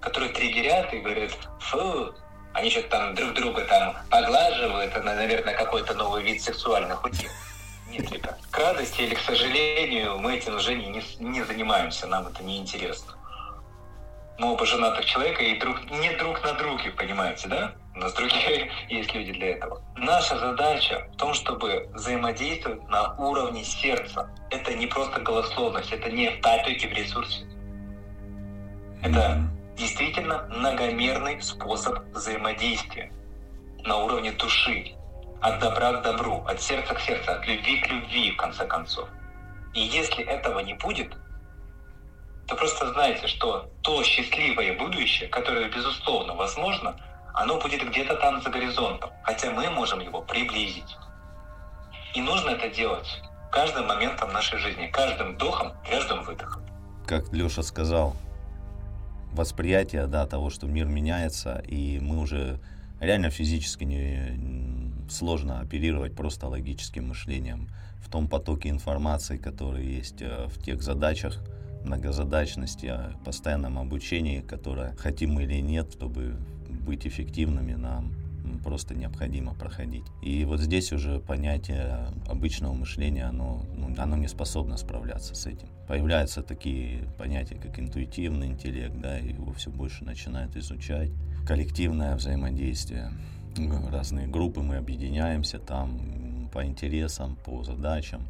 которые 0.00 0.32
триггерят 0.32 0.94
и 0.94 1.00
говорят, 1.00 1.32
фу, 1.60 2.14
они 2.54 2.70
что-то 2.70 2.88
там 2.88 3.14
друг 3.14 3.34
друга 3.34 3.66
там 3.66 3.94
поглаживают, 4.10 4.90
это, 4.90 5.02
наверное, 5.02 5.54
какой-то 5.54 5.92
новый 5.92 6.22
вид 6.22 6.42
сексуальных 6.42 7.04
утех. 7.04 7.30
Нет, 7.90 8.10
ребят, 8.10 8.38
к 8.50 8.58
радости 8.58 9.02
или 9.02 9.14
к 9.14 9.20
сожалению, 9.20 10.18
мы 10.18 10.36
этим 10.36 10.56
уже 10.56 10.74
не, 10.76 11.02
не 11.18 11.42
занимаемся, 11.42 12.06
нам 12.06 12.26
это 12.26 12.42
не 12.42 12.56
интересно. 12.56 13.12
Мы 14.38 14.50
оба 14.50 14.64
женатых 14.64 15.04
человека 15.04 15.42
и 15.42 15.58
друг, 15.58 15.90
не 15.90 16.16
друг 16.16 16.42
на 16.42 16.54
друге, 16.54 16.90
понимаете, 16.92 17.48
да? 17.48 17.74
У 17.96 17.98
нас 17.98 18.12
другие 18.12 18.70
есть 18.90 19.14
люди 19.14 19.32
для 19.32 19.52
этого. 19.52 19.82
Наша 19.96 20.38
задача 20.38 21.08
в 21.14 21.16
том, 21.16 21.32
чтобы 21.32 21.88
взаимодействовать 21.94 22.86
на 22.88 23.14
уровне 23.14 23.64
сердца. 23.64 24.30
Это 24.50 24.74
не 24.74 24.86
просто 24.86 25.20
голословность, 25.20 25.90
это 25.92 26.10
не 26.10 26.28
в 26.28 26.40
в 26.42 26.92
ресурсе. 26.92 27.46
Это 29.02 29.40
действительно 29.76 30.46
многомерный 30.50 31.40
способ 31.40 32.00
взаимодействия 32.14 33.10
на 33.84 33.96
уровне 33.96 34.32
души, 34.32 34.94
от 35.40 35.58
добра 35.60 35.94
к 35.94 36.02
добру, 36.02 36.44
от 36.46 36.60
сердца 36.60 36.94
к 36.94 37.00
сердцу, 37.00 37.32
от 37.32 37.46
любви 37.46 37.80
к 37.80 37.88
любви, 37.88 38.32
в 38.32 38.36
конце 38.36 38.66
концов. 38.66 39.08
И 39.72 39.80
если 39.80 40.22
этого 40.22 40.60
не 40.60 40.74
будет, 40.74 41.16
то 42.46 42.56
просто 42.56 42.92
знайте, 42.92 43.26
что 43.26 43.70
то 43.82 44.02
счастливое 44.02 44.76
будущее, 44.78 45.28
которое, 45.28 45.68
безусловно, 45.68 46.34
возможно, 46.34 46.96
оно 47.36 47.60
будет 47.60 47.86
где-то 47.86 48.16
там 48.16 48.42
за 48.42 48.48
горизонтом, 48.48 49.10
хотя 49.22 49.50
мы 49.50 49.68
можем 49.70 50.00
его 50.00 50.22
приблизить. 50.22 50.96
И 52.14 52.22
нужно 52.22 52.50
это 52.50 52.74
делать 52.74 53.06
каждым 53.52 53.86
моментом 53.86 54.32
нашей 54.32 54.58
жизни, 54.58 54.86
каждым 54.86 55.34
вдохом, 55.34 55.72
каждым 55.88 56.24
выдохом. 56.24 56.62
Как 57.06 57.30
Леша 57.32 57.62
сказал, 57.62 58.16
восприятие 59.32 60.06
да, 60.06 60.26
того, 60.26 60.48
что 60.48 60.66
мир 60.66 60.86
меняется, 60.86 61.62
и 61.68 62.00
мы 62.00 62.18
уже 62.18 62.58
реально 63.00 63.28
физически 63.28 63.84
не 63.84 65.10
сложно 65.10 65.60
оперировать 65.60 66.16
просто 66.16 66.48
логическим 66.48 67.08
мышлением 67.08 67.68
в 68.02 68.10
том 68.10 68.28
потоке 68.28 68.70
информации, 68.70 69.36
который 69.36 69.84
есть 69.84 70.22
э, 70.22 70.46
в 70.46 70.62
тех 70.62 70.82
задачах, 70.82 71.38
многозадачности, 71.84 72.92
постоянном 73.24 73.78
обучении, 73.78 74.40
которое, 74.40 74.96
хотим 74.96 75.34
мы 75.34 75.44
или 75.44 75.60
нет, 75.60 75.92
чтобы 75.92 76.38
быть 76.86 77.06
эффективными, 77.06 77.74
нам 77.74 78.12
просто 78.62 78.94
необходимо 78.94 79.54
проходить. 79.54 80.04
И 80.22 80.44
вот 80.44 80.60
здесь 80.60 80.92
уже 80.92 81.20
понятие 81.20 82.08
обычного 82.28 82.72
мышления, 82.72 83.24
оно, 83.24 83.62
ну, 83.76 83.94
оно 83.98 84.16
не 84.16 84.28
способно 84.28 84.76
справляться 84.76 85.34
с 85.34 85.46
этим. 85.46 85.68
Появляются 85.88 86.42
такие 86.42 87.02
понятия, 87.18 87.56
как 87.56 87.78
интуитивный 87.78 88.48
интеллект, 88.48 88.96
да, 89.00 89.16
его 89.16 89.52
все 89.52 89.70
больше 89.70 90.04
начинают 90.04 90.56
изучать. 90.56 91.10
Коллективное 91.46 92.16
взаимодействие. 92.16 93.10
Разные 93.90 94.26
группы 94.26 94.60
мы 94.60 94.76
объединяемся 94.76 95.58
там 95.58 96.50
по 96.52 96.64
интересам, 96.64 97.36
по 97.36 97.62
задачам. 97.62 98.28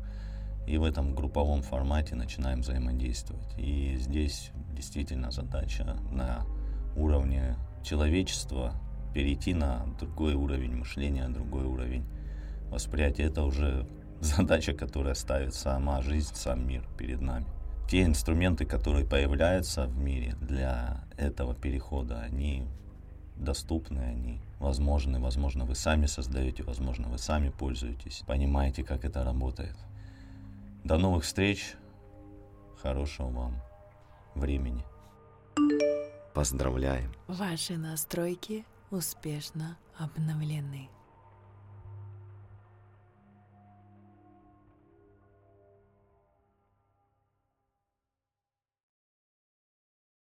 И 0.66 0.78
в 0.78 0.84
этом 0.84 1.14
групповом 1.14 1.62
формате 1.62 2.14
начинаем 2.14 2.60
взаимодействовать. 2.60 3.54
И 3.56 3.96
здесь 3.98 4.50
действительно 4.74 5.30
задача 5.30 5.96
на 6.12 6.44
уровне 6.96 7.56
человечества 7.86 8.74
перейти 9.14 9.54
на 9.54 9.86
другой 9.98 10.34
уровень 10.34 10.76
мышления, 10.76 11.28
другой 11.28 11.64
уровень 11.64 12.04
восприятия. 12.70 13.24
Это 13.24 13.44
уже 13.44 13.86
задача, 14.20 14.72
которая 14.74 15.14
ставит 15.14 15.54
сама 15.54 16.02
жизнь, 16.02 16.34
сам 16.34 16.66
мир 16.66 16.84
перед 16.98 17.20
нами. 17.20 17.46
Те 17.88 18.02
инструменты, 18.04 18.66
которые 18.66 19.06
появляются 19.06 19.86
в 19.86 19.96
мире 19.96 20.34
для 20.40 21.04
этого 21.16 21.54
перехода, 21.54 22.20
они 22.20 22.66
доступны, 23.36 24.00
они 24.00 24.40
возможны. 24.58 25.20
Возможно, 25.20 25.64
вы 25.64 25.76
сами 25.76 26.06
создаете, 26.06 26.64
возможно, 26.64 27.08
вы 27.08 27.18
сами 27.18 27.50
пользуетесь, 27.50 28.24
понимаете, 28.26 28.82
как 28.82 29.04
это 29.04 29.22
работает. 29.22 29.76
До 30.82 30.98
новых 30.98 31.24
встреч. 31.24 31.74
Хорошего 32.82 33.28
вам 33.28 33.54
времени. 34.34 34.84
Поздравляем. 36.36 37.10
Ваши 37.28 37.78
настройки 37.78 38.66
успешно 38.90 39.78
обновлены. 39.96 40.90